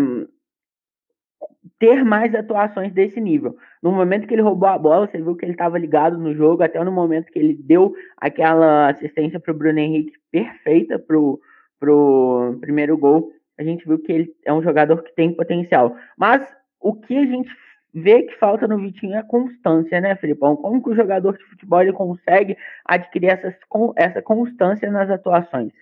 ter 1.79 2.05
mais 2.05 2.35
atuações 2.35 2.93
desse 2.93 3.21
nível. 3.21 3.57
No 3.83 3.93
momento 3.93 4.27
que 4.27 4.35
ele 4.35 4.43
roubou 4.43 4.69
a 4.69 4.79
bola, 4.79 5.07
você 5.07 5.19
viu 5.19 5.37
que 5.37 5.45
ele 5.45 5.53
estava 5.53 5.79
ligado 5.79 6.19
no 6.19 6.35
jogo, 6.35 6.63
até 6.63 6.83
no 6.83 6.93
momento 6.93 7.31
que 7.33 7.39
ele 7.39 7.55
deu 7.55 7.95
aquela 8.17 8.89
assistência 8.91 9.41
para 9.41 9.53
o 9.53 9.57
Bruno 9.57 9.79
Henrique 9.79 10.13
perfeita 10.31 10.99
para 10.99 11.17
o 11.17 12.59
primeiro 12.61 12.97
gol, 12.97 13.31
a 13.59 13.63
gente 13.63 13.87
viu 13.87 13.99
que 13.99 14.13
ele 14.13 14.35
é 14.45 14.53
um 14.53 14.63
jogador 14.63 15.03
que 15.03 15.15
tem 15.15 15.35
potencial. 15.35 15.97
Mas 16.17 16.47
o 16.81 16.95
que 16.95 17.17
a 17.17 17.27
gente 17.27 17.51
vê 17.93 18.23
que 18.23 18.37
falta 18.39 18.69
no 18.69 18.79
Vitinho 18.79 19.17
é 19.17 19.23
constância, 19.23 20.01
né, 20.01 20.15
Felipão? 20.17 20.57
Como 20.57 20.83
que 20.83 20.91
o 20.91 20.95
jogador 20.95 21.37
de 21.37 21.45
futebol 21.45 21.83
ele 21.83 21.93
consegue 21.93 22.57
adquirir 22.85 23.31
essas, 23.31 23.55
essa 23.97 24.23
constância 24.23 24.91
nas 24.91 25.11
atuações? 25.11 25.73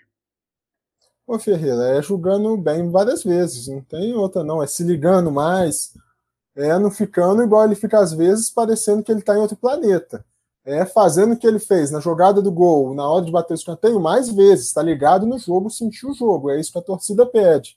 Ô 1.26 1.38
Ferreira, 1.40 1.98
é 1.98 2.02
jogando 2.02 2.56
bem 2.56 2.88
várias 2.88 3.24
vezes, 3.24 3.66
não 3.66 3.82
tem 3.82 4.14
outra 4.14 4.44
não, 4.44 4.62
é 4.62 4.66
se 4.66 4.84
ligando 4.84 5.30
mais, 5.32 5.92
é 6.54 6.78
não 6.78 6.90
ficando 6.90 7.42
igual 7.42 7.64
ele 7.64 7.74
fica 7.74 7.98
às 7.98 8.12
vezes 8.12 8.48
parecendo 8.48 9.02
que 9.02 9.10
ele 9.10 9.20
está 9.20 9.34
em 9.34 9.40
outro 9.40 9.56
planeta. 9.56 10.24
É 10.64 10.84
fazendo 10.84 11.34
o 11.34 11.36
que 11.36 11.46
ele 11.46 11.58
fez 11.58 11.90
na 11.90 12.00
jogada 12.00 12.40
do 12.40 12.52
gol, 12.52 12.94
na 12.94 13.08
hora 13.08 13.24
de 13.24 13.32
bater 13.32 13.54
o 13.54 13.56
escanteio, 13.56 14.00
mais 14.00 14.28
vezes, 14.28 14.66
está 14.66 14.82
ligado 14.82 15.26
no 15.26 15.38
jogo, 15.38 15.68
sentiu 15.68 16.10
o 16.10 16.14
jogo, 16.14 16.50
é 16.50 16.60
isso 16.60 16.72
que 16.72 16.78
a 16.78 16.82
torcida 16.82 17.26
pede. 17.26 17.76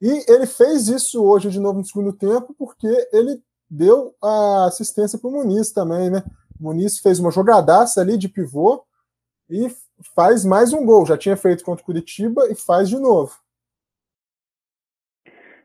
E 0.00 0.24
ele 0.30 0.46
fez 0.46 0.88
isso 0.88 1.22
hoje 1.24 1.50
de 1.50 1.60
novo 1.60 1.78
no 1.78 1.84
segundo 1.84 2.12
tempo, 2.12 2.54
porque 2.58 2.88
ele 3.12 3.40
deu 3.70 4.14
a 4.22 4.66
assistência 4.66 5.18
para 5.18 5.28
o 5.28 5.32
Muniz 5.32 5.70
também, 5.72 6.10
né? 6.10 6.24
O 6.60 6.64
Muniz 6.64 6.98
fez 6.98 7.20
uma 7.20 7.30
jogadaça 7.30 8.00
ali 8.00 8.18
de 8.18 8.28
pivô 8.28 8.84
e 9.48 9.70
faz 10.14 10.44
mais 10.44 10.72
um 10.72 10.84
gol. 10.84 11.06
Já 11.06 11.16
tinha 11.16 11.36
feito 11.36 11.64
contra 11.64 11.82
o 11.82 11.86
Curitiba 11.86 12.48
e 12.50 12.54
faz 12.54 12.88
de 12.88 12.98
novo. 12.98 13.32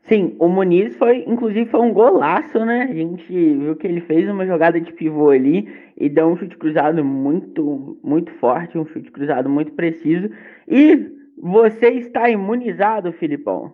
Sim, 0.08 0.34
o 0.40 0.48
Muniz 0.48 0.96
foi, 0.96 1.24
inclusive, 1.24 1.70
foi 1.70 1.80
um 1.80 1.92
golaço, 1.92 2.64
né? 2.64 2.88
A 2.90 2.94
gente 2.94 3.24
viu 3.28 3.76
que 3.76 3.86
ele 3.86 4.00
fez 4.00 4.28
uma 4.28 4.44
jogada 4.44 4.80
de 4.80 4.92
pivô 4.92 5.30
ali 5.30 5.68
e 5.96 6.08
deu 6.08 6.26
um 6.26 6.36
chute 6.36 6.56
cruzado 6.56 7.04
muito, 7.04 7.96
muito 8.02 8.32
forte, 8.40 8.76
um 8.76 8.86
chute 8.86 9.10
cruzado 9.12 9.48
muito 9.48 9.72
preciso. 9.72 10.28
E 10.66 11.12
você 11.40 11.90
está 11.90 12.28
imunizado, 12.28 13.12
Filipão? 13.12 13.72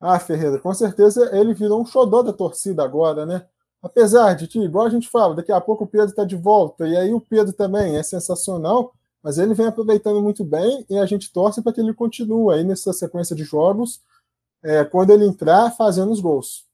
Ah, 0.00 0.18
Ferreira, 0.18 0.58
com 0.58 0.72
certeza 0.74 1.30
ele 1.38 1.54
virou 1.54 1.80
um 1.80 1.86
xodó 1.86 2.22
da 2.22 2.32
torcida 2.32 2.82
agora, 2.82 3.26
né? 3.26 3.46
Apesar 3.82 4.34
de 4.34 4.46
que, 4.46 4.58
igual 4.58 4.86
a 4.86 4.90
gente 4.90 5.08
fala, 5.08 5.34
daqui 5.34 5.50
a 5.50 5.60
pouco 5.60 5.84
o 5.84 5.86
Pedro 5.86 6.08
está 6.08 6.24
de 6.24 6.36
volta, 6.36 6.86
e 6.86 6.96
aí 6.96 7.12
o 7.12 7.20
Pedro 7.20 7.52
também 7.52 7.96
é 7.96 8.02
sensacional, 8.02 8.92
mas 9.22 9.38
ele 9.38 9.54
vem 9.54 9.66
aproveitando 9.66 10.22
muito 10.22 10.44
bem 10.44 10.84
e 10.88 10.98
a 10.98 11.06
gente 11.06 11.32
torce 11.32 11.62
para 11.62 11.72
que 11.72 11.80
ele 11.80 11.94
continue 11.94 12.54
aí 12.54 12.64
nessa 12.64 12.92
sequência 12.92 13.34
de 13.34 13.44
jogos, 13.44 14.02
é, 14.62 14.84
quando 14.84 15.10
ele 15.10 15.26
entrar, 15.26 15.70
fazendo 15.70 16.12
os 16.12 16.20
gols. 16.20 16.68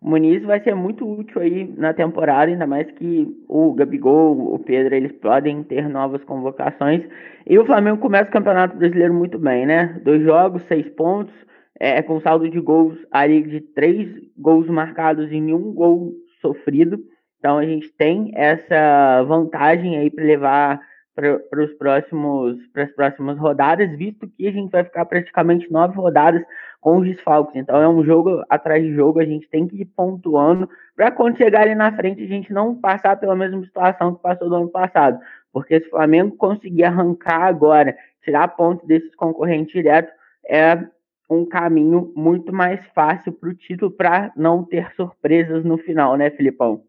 O 0.00 0.10
Muniz 0.10 0.44
vai 0.44 0.62
ser 0.62 0.74
muito 0.74 1.08
útil 1.08 1.40
aí 1.40 1.64
na 1.76 1.92
temporada, 1.92 2.50
ainda 2.50 2.66
mais 2.66 2.88
que 2.92 3.26
o 3.48 3.72
Gabigol, 3.72 4.54
o 4.54 4.58
Pedro, 4.58 4.94
eles 4.94 5.12
podem 5.12 5.64
ter 5.64 5.88
novas 5.88 6.22
convocações. 6.22 7.02
E 7.44 7.58
o 7.58 7.66
Flamengo 7.66 7.98
começa 7.98 8.28
o 8.28 8.32
Campeonato 8.32 8.76
Brasileiro 8.76 9.14
muito 9.14 9.38
bem, 9.38 9.66
né? 9.66 10.00
Dois 10.04 10.22
jogos, 10.22 10.62
seis 10.68 10.88
pontos, 10.90 11.34
é, 11.78 12.02
com 12.02 12.20
saldo 12.20 12.48
de 12.48 12.60
gols 12.60 12.98
ali 13.10 13.42
de 13.42 13.60
três 13.60 14.08
gols 14.36 14.66
marcados 14.68 15.30
e 15.30 15.40
nenhum 15.40 15.72
gol 15.72 16.12
sofrido. 16.40 16.98
Então 17.38 17.58
a 17.58 17.64
gente 17.64 17.88
tem 17.92 18.32
essa 18.34 19.22
vantagem 19.24 19.96
aí 19.96 20.10
para 20.10 20.24
levar 20.24 20.80
para 21.14 21.64
os 21.64 21.72
próximos 21.74 22.58
para 22.74 22.84
as 22.84 22.92
próximas 22.92 23.38
rodadas, 23.38 23.96
visto 23.96 24.28
que 24.28 24.46
a 24.46 24.52
gente 24.52 24.70
vai 24.70 24.84
ficar 24.84 25.06
praticamente 25.06 25.72
nove 25.72 25.96
rodadas 25.96 26.42
com 26.78 26.98
os 26.98 27.06
desfalques. 27.06 27.56
Então 27.56 27.80
é 27.80 27.88
um 27.88 28.04
jogo 28.04 28.44
atrás 28.50 28.82
de 28.82 28.94
jogo, 28.94 29.18
a 29.18 29.24
gente 29.24 29.48
tem 29.48 29.66
que 29.66 29.80
ir 29.80 29.86
pontuando 29.86 30.68
para 30.94 31.10
quando 31.10 31.38
chegar 31.38 31.62
ali 31.62 31.74
na 31.74 31.90
frente 31.90 32.22
a 32.22 32.26
gente 32.26 32.52
não 32.52 32.74
passar 32.74 33.16
pela 33.16 33.34
mesma 33.34 33.64
situação 33.64 34.14
que 34.14 34.22
passou 34.22 34.48
do 34.48 34.56
ano 34.56 34.68
passado. 34.68 35.18
Porque 35.52 35.80
se 35.80 35.86
o 35.86 35.90
Flamengo 35.90 36.36
conseguir 36.36 36.84
arrancar 36.84 37.44
agora, 37.44 37.96
tirar 38.22 38.48
pontos 38.48 38.86
desses 38.86 39.14
concorrentes 39.14 39.72
direto, 39.72 40.12
é 40.48 40.86
um 41.28 41.44
caminho 41.44 42.12
muito 42.14 42.52
mais 42.52 42.84
fácil 42.94 43.32
para 43.32 43.48
o 43.48 43.54
título 43.54 43.90
para 43.90 44.32
não 44.36 44.64
ter 44.64 44.92
surpresas 44.94 45.64
no 45.64 45.76
final, 45.78 46.16
né, 46.16 46.30
Filipão? 46.30 46.84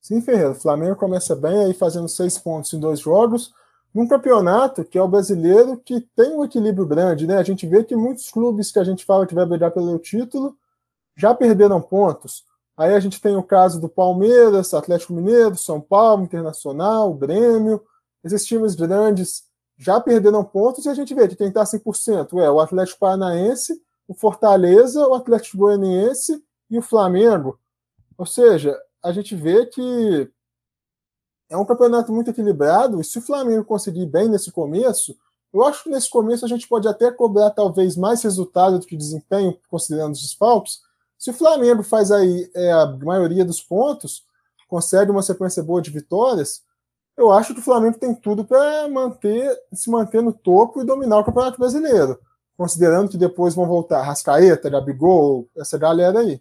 Sim, 0.00 0.20
Ferreira. 0.20 0.50
O 0.50 0.54
Flamengo 0.54 0.96
começa 0.96 1.34
bem 1.34 1.64
aí 1.64 1.74
fazendo 1.74 2.08
seis 2.08 2.36
pontos 2.36 2.72
em 2.72 2.80
dois 2.80 3.00
jogos, 3.00 3.54
num 3.94 4.08
campeonato 4.08 4.84
que 4.84 4.98
é 4.98 5.02
o 5.02 5.08
brasileiro 5.08 5.78
que 5.78 6.00
tem 6.00 6.36
um 6.36 6.44
equilíbrio 6.44 6.86
grande, 6.86 7.26
né? 7.26 7.36
A 7.38 7.42
gente 7.42 7.66
vê 7.66 7.84
que 7.84 7.94
muitos 7.94 8.30
clubes 8.30 8.70
que 8.72 8.78
a 8.78 8.84
gente 8.84 9.04
fala 9.04 9.26
que 9.26 9.34
vai 9.34 9.46
brigar 9.46 9.70
pelo 9.70 9.98
título 9.98 10.56
já 11.16 11.34
perderam 11.34 11.80
pontos. 11.80 12.44
Aí 12.76 12.94
a 12.94 13.00
gente 13.00 13.20
tem 13.20 13.36
o 13.36 13.42
caso 13.42 13.80
do 13.80 13.88
Palmeiras, 13.88 14.74
Atlético 14.74 15.12
Mineiro, 15.12 15.56
São 15.56 15.80
Paulo, 15.80 16.24
Internacional, 16.24 17.12
Grêmio. 17.14 17.82
Esses 18.24 18.44
times 18.44 18.74
grandes 18.74 19.44
já 19.76 20.00
perderam 20.00 20.44
pontos 20.44 20.84
e 20.84 20.88
a 20.88 20.94
gente 20.94 21.14
vê 21.14 21.26
que 21.28 21.36
quem 21.36 21.48
está 21.48 21.64
100% 21.64 22.40
é 22.40 22.50
o 22.50 22.60
Atlético 22.60 23.00
Paranaense, 23.00 23.80
o 24.06 24.14
Fortaleza, 24.14 25.06
o 25.06 25.14
Atlético 25.14 25.58
Goianiense 25.58 26.42
e 26.70 26.78
o 26.78 26.82
Flamengo. 26.82 27.58
Ou 28.16 28.26
seja, 28.26 28.78
a 29.02 29.12
gente 29.12 29.34
vê 29.34 29.66
que 29.66 30.30
é 31.48 31.56
um 31.56 31.64
campeonato 31.64 32.12
muito 32.12 32.30
equilibrado 32.30 33.00
e 33.00 33.04
se 33.04 33.18
o 33.18 33.22
Flamengo 33.22 33.64
conseguir 33.64 34.06
bem 34.06 34.28
nesse 34.28 34.50
começo, 34.50 35.16
eu 35.52 35.62
acho 35.64 35.84
que 35.84 35.90
nesse 35.90 36.08
começo 36.08 36.44
a 36.44 36.48
gente 36.48 36.66
pode 36.66 36.88
até 36.88 37.10
cobrar 37.10 37.50
talvez 37.50 37.96
mais 37.96 38.22
resultado 38.22 38.78
do 38.78 38.86
que 38.86 38.96
desempenho, 38.96 39.58
considerando 39.68 40.12
os 40.12 40.22
desfalques. 40.22 40.80
Se 41.18 41.30
o 41.30 41.34
Flamengo 41.34 41.82
faz 41.82 42.10
aí 42.10 42.50
é, 42.54 42.72
a 42.72 42.86
maioria 42.86 43.44
dos 43.44 43.60
pontos, 43.60 44.24
consegue 44.66 45.10
uma 45.10 45.22
sequência 45.22 45.62
boa 45.62 45.82
de 45.82 45.90
vitórias, 45.90 46.62
eu 47.16 47.30
acho 47.30 47.54
que 47.54 47.60
o 47.60 47.64
Flamengo 47.64 47.98
tem 47.98 48.14
tudo 48.14 48.44
para 48.44 48.88
manter, 48.88 49.50
se 49.72 49.90
manter 49.90 50.22
no 50.22 50.32
topo 50.32 50.80
e 50.80 50.86
dominar 50.86 51.18
o 51.18 51.24
Campeonato 51.24 51.58
Brasileiro, 51.58 52.18
considerando 52.56 53.10
que 53.10 53.18
depois 53.18 53.54
vão 53.54 53.66
voltar 53.66 54.02
Rascaeta, 54.02 54.70
Gabigol, 54.70 55.48
essa 55.56 55.78
galera 55.78 56.20
aí. 56.20 56.40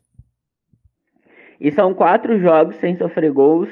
E 1.60 1.72
são 1.72 1.94
quatro 1.94 2.40
jogos 2.40 2.76
sem 2.78 2.98
sofrer 2.98 3.32
gols, 3.32 3.70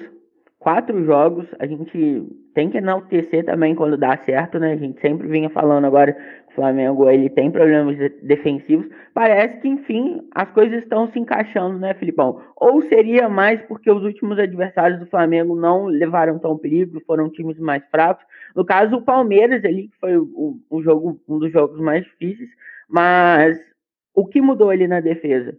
quatro 0.59 1.03
jogos, 1.05 1.47
a 1.57 1.65
gente 1.65 2.27
tem 2.53 2.69
que 2.69 2.77
enaltecer 2.77 3.45
também 3.45 3.73
quando 3.73 3.97
dá 3.97 4.17
certo, 4.25 4.59
né? 4.59 4.73
A 4.73 4.77
gente 4.77 4.99
sempre 4.99 5.27
vinha 5.27 5.49
falando 5.49 5.85
agora 5.85 6.15
Flamengo 6.59 7.09
ele 7.09 7.29
tem 7.29 7.49
problemas 7.49 7.97
defensivos. 8.21 8.85
Parece 9.13 9.61
que, 9.61 9.67
enfim, 9.69 10.27
as 10.35 10.51
coisas 10.51 10.83
estão 10.83 11.09
se 11.11 11.17
encaixando, 11.17 11.79
né, 11.79 11.93
Filipão? 11.93 12.41
Ou 12.57 12.81
seria 12.89 13.29
mais 13.29 13.61
porque 13.61 13.89
os 13.89 14.03
últimos 14.03 14.37
adversários 14.37 14.99
do 14.99 15.05
Flamengo 15.05 15.55
não 15.55 15.85
levaram 15.85 16.37
tão 16.37 16.57
perigo, 16.57 17.01
foram 17.07 17.29
times 17.29 17.57
mais 17.59 17.81
fracos. 17.89 18.25
No 18.53 18.65
caso, 18.65 18.97
o 18.97 19.01
Palmeiras 19.01 19.63
ali, 19.63 19.87
que 19.87 19.97
foi 20.01 20.17
o, 20.17 20.59
o 20.69 20.83
jogo, 20.83 21.17
um 21.29 21.39
dos 21.39 21.51
jogos 21.51 21.79
mais 21.79 22.03
difíceis. 22.03 22.49
Mas 22.89 23.57
o 24.13 24.25
que 24.25 24.41
mudou 24.41 24.69
ali 24.69 24.85
na 24.85 24.99
defesa? 24.99 25.57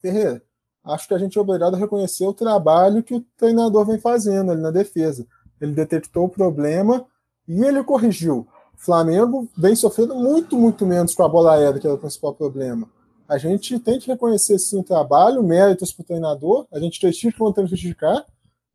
Ferreira, 0.00 0.40
acho 0.84 1.08
que 1.08 1.14
a 1.14 1.18
gente 1.18 1.36
é 1.36 1.40
obrigado 1.40 1.74
a 1.74 1.78
reconhecer 1.78 2.24
o 2.24 2.34
trabalho 2.34 3.02
que 3.02 3.14
o 3.14 3.24
treinador 3.36 3.84
vem 3.84 3.98
fazendo 3.98 4.52
ali 4.52 4.62
na 4.62 4.70
defesa. 4.70 5.26
Ele 5.60 5.72
detectou 5.72 6.26
o 6.26 6.30
problema 6.30 7.04
e 7.48 7.64
ele 7.64 7.82
corrigiu. 7.82 8.46
O 8.78 8.84
Flamengo 8.84 9.48
vem 9.56 9.74
sofrendo 9.74 10.14
muito, 10.14 10.56
muito 10.56 10.86
menos 10.86 11.12
com 11.12 11.24
a 11.24 11.28
bola 11.28 11.54
aérea, 11.54 11.80
que 11.80 11.86
era 11.86 11.96
o 11.96 11.98
principal 11.98 12.32
problema. 12.32 12.88
A 13.28 13.36
gente 13.36 13.76
tem 13.80 13.98
que 13.98 14.06
reconhecer 14.06 14.56
sim 14.58 14.78
o 14.78 14.84
trabalho, 14.84 15.42
méritos 15.42 15.92
para 15.92 16.02
o 16.02 16.06
treinador, 16.06 16.64
a 16.72 16.78
gente 16.78 17.00
critica 17.00 17.36
quando 17.36 17.54
tem 17.54 17.64
que 17.64 17.70
criticar 17.70 18.24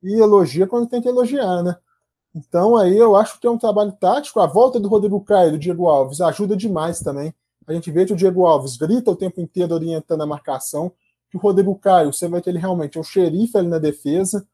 e 0.04 0.22
elogia 0.22 0.68
quando 0.68 0.90
tem 0.90 1.02
que 1.02 1.08
elogiar, 1.08 1.64
né? 1.64 1.78
Então 2.36 2.76
aí 2.76 2.98
eu 2.98 3.16
acho 3.16 3.40
que 3.40 3.48
é 3.48 3.50
um 3.50 3.58
trabalho 3.58 3.94
tático. 3.94 4.42
A 4.42 4.46
volta 4.46 4.78
do 4.78 4.90
Rodrigo 4.90 5.22
Caio 5.22 5.50
e 5.50 5.52
do 5.52 5.58
Diego 5.58 5.88
Alves 5.88 6.20
ajuda 6.20 6.56
demais 6.58 7.00
também. 7.00 7.34
A 7.66 7.74
gente 7.74 7.90
vê 7.90 8.06
que 8.06 8.12
o 8.12 8.16
Diego 8.16 8.46
Alves 8.46 8.76
grita 8.76 9.10
o 9.10 9.16
tempo 9.16 9.40
inteiro 9.40 9.74
orientando 9.74 10.22
a 10.22 10.26
marcação, 10.26 10.92
que 11.32 11.38
o 11.38 11.40
Rodrigo 11.40 11.74
Caio, 11.76 12.12
você 12.12 12.28
vê 12.28 12.42
que 12.42 12.50
ele 12.50 12.60
realmente 12.60 12.98
é 12.98 13.02
um 13.02 13.04
xerife 13.04 13.58
ali 13.58 13.70
na 13.70 13.80
defesa. 13.80 14.46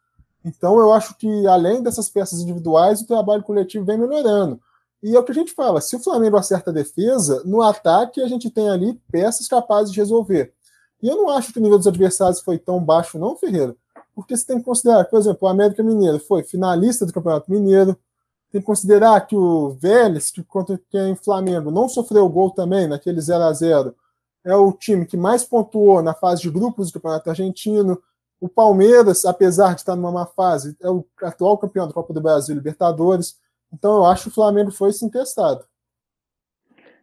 Então 0.46 0.78
eu 0.80 0.94
acho 0.94 1.18
que 1.18 1.48
além 1.48 1.82
dessas 1.82 2.08
peças 2.08 2.40
individuais, 2.40 3.02
o 3.02 3.08
trabalho 3.08 3.42
coletivo 3.42 3.84
vem 3.84 3.98
melhorando. 3.98 4.60
E 5.02 5.16
é 5.16 5.20
o 5.20 5.24
que 5.24 5.32
a 5.32 5.36
gente 5.36 5.54
fala: 5.54 5.82
se 5.82 5.96
o 5.96 6.00
Flamengo 6.00 6.38
acerta 6.38 6.72
a 6.72 6.74
defesa, 6.74 7.42
no 7.46 7.62
ataque 7.62 8.22
a 8.22 8.28
gente 8.28 8.50
tem 8.50 8.70
ali 8.70 9.00
peças 9.12 9.48
capazes 9.48 9.92
de 9.92 10.00
resolver. 10.00 10.54
E 11.02 11.08
eu 11.08 11.16
não 11.16 11.30
acho 11.30 11.54
que 11.54 11.60
o 11.60 11.62
nível 11.62 11.78
dos 11.78 11.88
adversários 11.88 12.42
foi 12.42 12.58
tão 12.58 12.84
baixo, 12.84 13.18
não, 13.18 13.36
Ferreira, 13.38 13.76
porque 14.14 14.36
você 14.36 14.46
tem 14.46 14.58
que 14.58 14.66
considerar, 14.66 15.06
por 15.06 15.18
exemplo, 15.18 15.48
o 15.48 15.52
América 15.52 15.82
Mineiro 15.82 16.20
foi 16.20 16.44
finalista 16.44 17.06
do 17.06 17.14
Campeonato 17.14 17.50
Mineiro, 17.50 17.98
tem 18.52 18.60
que 18.60 18.68
considerar 18.68 19.22
que 19.26 19.36
o 19.36 19.70
Vélez, 19.70 20.30
que 20.32 20.44
contra 20.44 20.80
quem 20.90 21.16
Flamengo 21.16 21.72
não 21.72 21.88
sofreu 21.88 22.28
gol 22.28 22.52
também 22.52 22.88
naquele 22.88 23.22
0 23.22 23.44
a 23.44 23.54
0 23.54 23.96
é 24.44 24.56
o 24.56 24.72
time 24.72 25.06
que 25.06 25.18
mais 25.18 25.44
pontuou 25.44 26.02
na 26.02 26.14
fase 26.14 26.42
de 26.42 26.50
grupos 26.50 26.90
do 26.90 26.94
Campeonato 26.94 27.30
Argentino. 27.30 28.02
O 28.40 28.48
Palmeiras, 28.48 29.26
apesar 29.26 29.74
de 29.74 29.82
estar 29.82 29.96
numa 29.96 30.12
má 30.12 30.26
fase, 30.26 30.76
é 30.82 30.90
o 30.90 31.06
atual 31.22 31.58
campeão 31.58 31.88
da 31.88 31.94
Copa 31.94 32.14
do 32.14 32.22
Brasil 32.22 32.56
Libertadores. 32.56 33.38
Então 33.74 33.98
eu 33.98 34.06
acho 34.06 34.24
que 34.24 34.30
o 34.30 34.34
Flamengo 34.34 34.72
foi 34.72 34.92
sim 34.92 35.10
testado. 35.10 35.64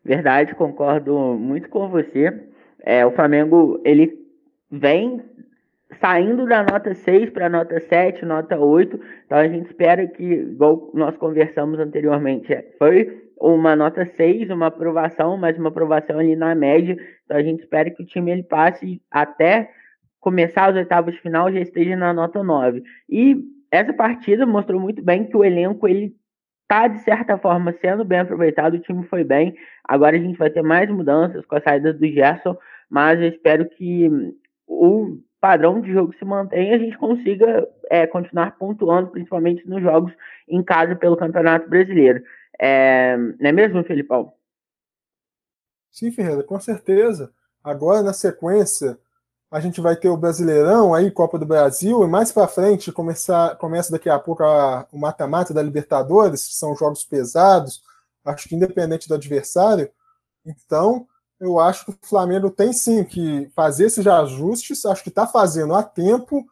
Verdade, 0.04 0.54
concordo 0.54 1.16
muito 1.34 1.68
com 1.68 1.88
você. 1.88 2.48
É, 2.80 3.04
o 3.04 3.10
Flamengo 3.10 3.80
ele 3.84 4.16
vem 4.70 5.20
saindo 6.00 6.46
da 6.46 6.62
nota 6.62 6.94
6 6.94 7.30
para 7.30 7.48
nota 7.48 7.80
7, 7.80 8.24
nota 8.24 8.58
8. 8.58 9.00
Então 9.24 9.38
a 9.38 9.48
gente 9.48 9.66
espera 9.66 10.06
que, 10.06 10.22
igual 10.22 10.90
nós 10.94 11.16
conversamos 11.16 11.78
anteriormente, 11.78 12.52
é, 12.52 12.74
foi 12.78 13.30
uma 13.38 13.76
nota 13.76 14.04
6, 14.06 14.50
uma 14.50 14.66
aprovação, 14.66 15.36
mas 15.36 15.58
uma 15.58 15.68
aprovação 15.68 16.18
ali 16.18 16.36
na 16.36 16.54
média. 16.54 16.96
Então 17.24 17.36
a 17.36 17.42
gente 17.42 17.60
espera 17.60 17.90
que 17.90 18.02
o 18.02 18.06
time 18.06 18.30
ele 18.30 18.42
passe 18.42 19.00
até 19.10 19.70
começar 20.20 20.70
as 20.70 20.76
oitavas 20.76 21.14
de 21.14 21.20
final 21.20 21.52
já 21.52 21.60
esteja 21.60 21.96
na 21.96 22.12
nota 22.12 22.42
9. 22.42 22.82
E 23.08 23.36
essa 23.70 23.92
partida 23.92 24.46
mostrou 24.46 24.80
muito 24.80 25.02
bem 25.02 25.24
que 25.24 25.36
o 25.36 25.44
elenco 25.44 25.86
ele 25.86 26.14
tá 26.68 26.88
de 26.88 26.98
certa 27.02 27.38
forma 27.38 27.74
sendo 27.80 28.04
bem 28.04 28.20
aproveitado, 28.20 28.74
o 28.74 28.80
time 28.80 29.06
foi 29.06 29.24
bem. 29.24 29.56
Agora 29.84 30.16
a 30.16 30.20
gente 30.20 30.38
vai 30.38 30.50
ter 30.50 30.62
mais 30.62 30.88
mudanças 30.90 31.44
com 31.46 31.56
a 31.56 31.60
saída 31.60 31.92
do 31.92 32.06
Gerson, 32.06 32.56
mas 32.90 33.20
eu 33.20 33.28
espero 33.28 33.68
que 33.68 34.10
o 34.66 35.18
padrão 35.40 35.80
de 35.80 35.92
jogo 35.92 36.14
se 36.18 36.24
mantém, 36.24 36.72
a 36.72 36.78
gente 36.78 36.98
consiga 36.98 37.68
é, 37.90 38.06
continuar 38.06 38.56
pontuando, 38.58 39.10
principalmente 39.10 39.68
nos 39.68 39.82
jogos 39.82 40.12
em 40.48 40.62
casa 40.62 40.96
pelo 40.96 41.16
Campeonato 41.16 41.68
Brasileiro. 41.68 42.22
É, 42.58 43.16
não 43.16 43.48
é 43.48 43.52
mesmo, 43.52 43.84
Felipão? 43.84 44.32
Sim, 45.90 46.10
Ferreira, 46.10 46.42
com 46.42 46.58
certeza. 46.58 47.32
Agora, 47.62 48.02
na 48.02 48.12
sequência, 48.12 48.98
a 49.50 49.60
gente 49.60 49.80
vai 49.80 49.96
ter 49.96 50.08
o 50.08 50.16
Brasileirão, 50.16 50.92
aí 50.92 51.10
Copa 51.10 51.38
do 51.38 51.46
Brasil, 51.46 52.02
e 52.02 52.08
mais 52.08 52.32
para 52.32 52.48
frente 52.48 52.90
começar, 52.90 53.56
começa 53.56 53.92
daqui 53.92 54.08
a 54.08 54.18
pouco 54.18 54.42
a, 54.42 54.86
o 54.92 54.98
mata-mata 54.98 55.54
da 55.54 55.62
Libertadores, 55.62 56.46
que 56.46 56.54
são 56.54 56.74
jogos 56.74 57.04
pesados, 57.04 57.82
acho 58.24 58.48
que 58.48 58.56
independente 58.56 59.08
do 59.08 59.14
adversário. 59.14 59.88
Então, 60.44 61.06
eu 61.38 61.60
acho 61.60 61.84
que 61.84 61.92
o 61.92 61.98
Flamengo 62.02 62.50
tem 62.50 62.72
sim 62.72 63.04
que 63.04 63.48
fazer 63.54 63.86
esses 63.86 64.06
ajustes, 64.06 64.84
acho 64.84 65.02
que 65.02 65.10
está 65.10 65.26
fazendo 65.26 65.74
a 65.74 65.82
tempo, 65.82 66.44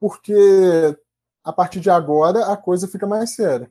porque 0.00 0.96
a 1.44 1.52
partir 1.52 1.78
de 1.78 1.90
agora 1.90 2.52
a 2.52 2.56
coisa 2.56 2.88
fica 2.88 3.06
mais 3.06 3.30
séria. 3.34 3.70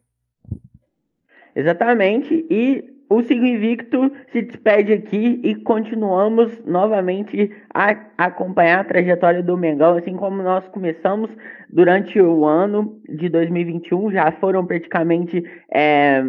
Exatamente, 1.53 2.45
e 2.49 2.94
o 3.09 3.21
Sigo 3.21 3.45
Invicto 3.45 4.11
se 4.31 4.41
despede 4.41 4.93
aqui 4.93 5.39
e 5.43 5.55
continuamos 5.55 6.63
novamente 6.65 7.51
a 7.73 7.95
acompanhar 8.17 8.79
a 8.79 8.83
trajetória 8.83 9.43
do 9.43 9.57
Mengão, 9.57 9.95
assim 9.95 10.15
como 10.15 10.41
nós 10.41 10.67
começamos 10.69 11.29
durante 11.69 12.19
o 12.19 12.45
ano 12.45 12.99
de 13.07 13.29
2021, 13.29 14.11
já 14.11 14.31
foram 14.33 14.65
praticamente 14.65 15.43
é, 15.71 16.23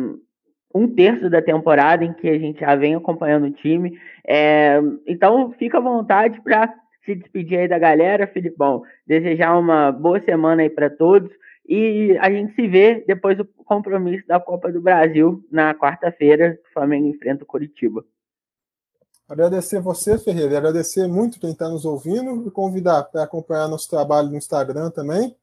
um 0.75 0.87
terço 0.87 1.31
da 1.31 1.41
temporada 1.41 2.05
em 2.05 2.13
que 2.13 2.29
a 2.29 2.39
gente 2.39 2.61
já 2.61 2.75
vem 2.75 2.95
acompanhando 2.95 3.47
o 3.47 3.53
time. 3.53 3.99
É, 4.27 4.79
então, 5.07 5.53
fica 5.59 5.79
à 5.79 5.81
vontade 5.81 6.41
para 6.43 6.73
se 7.05 7.15
despedir 7.15 7.61
aí 7.61 7.69
da 7.69 7.79
galera, 7.79 8.27
Filipão. 8.27 8.83
Desejar 9.07 9.59
uma 9.59 9.91
boa 9.91 10.21
semana 10.21 10.63
aí 10.63 10.69
para 10.69 10.91
todos. 10.91 11.31
E 11.69 12.17
a 12.21 12.31
gente 12.31 12.55
se 12.55 12.69
vê 12.69 13.05
depois 13.07 13.37
do 13.37 13.45
compromisso 13.45 14.27
da 14.27 14.39
Copa 14.39 14.71
do 14.71 14.81
Brasil 14.81 15.45
na 15.51 15.75
quarta-feira, 15.75 16.59
o 16.69 16.73
Flamengo 16.73 17.09
enfrenta 17.09 17.43
o 17.43 17.47
Curitiba. 17.47 18.05
Agradecer 19.29 19.81
você, 19.81 20.17
Ferreira, 20.17 20.57
agradecer 20.57 21.09
muito 21.09 21.41
quem 21.41 21.51
está 21.51 21.69
nos 21.69 21.85
ouvindo 21.85 22.47
e 22.47 22.51
convidar 22.51 23.03
para 23.05 23.25
acompanhar 23.25 23.67
nosso 23.67 23.91
trabalho 23.91 24.29
no 24.29 24.37
Instagram 24.37 24.91
também. 24.91 25.35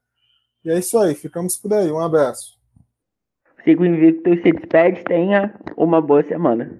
E 0.64 0.70
é 0.72 0.80
isso 0.80 0.98
aí, 0.98 1.14
ficamos 1.14 1.58
por 1.58 1.74
aí. 1.74 1.92
Um 1.92 2.00
abraço. 2.00 2.58
Sigo 3.66 3.86
invicto 3.86 4.30
e 4.30 4.42
se 4.42 4.54
despede. 4.54 5.04
Tenha 5.04 5.54
uma 5.76 6.02
boa 6.02 6.24
semana. 6.24 6.80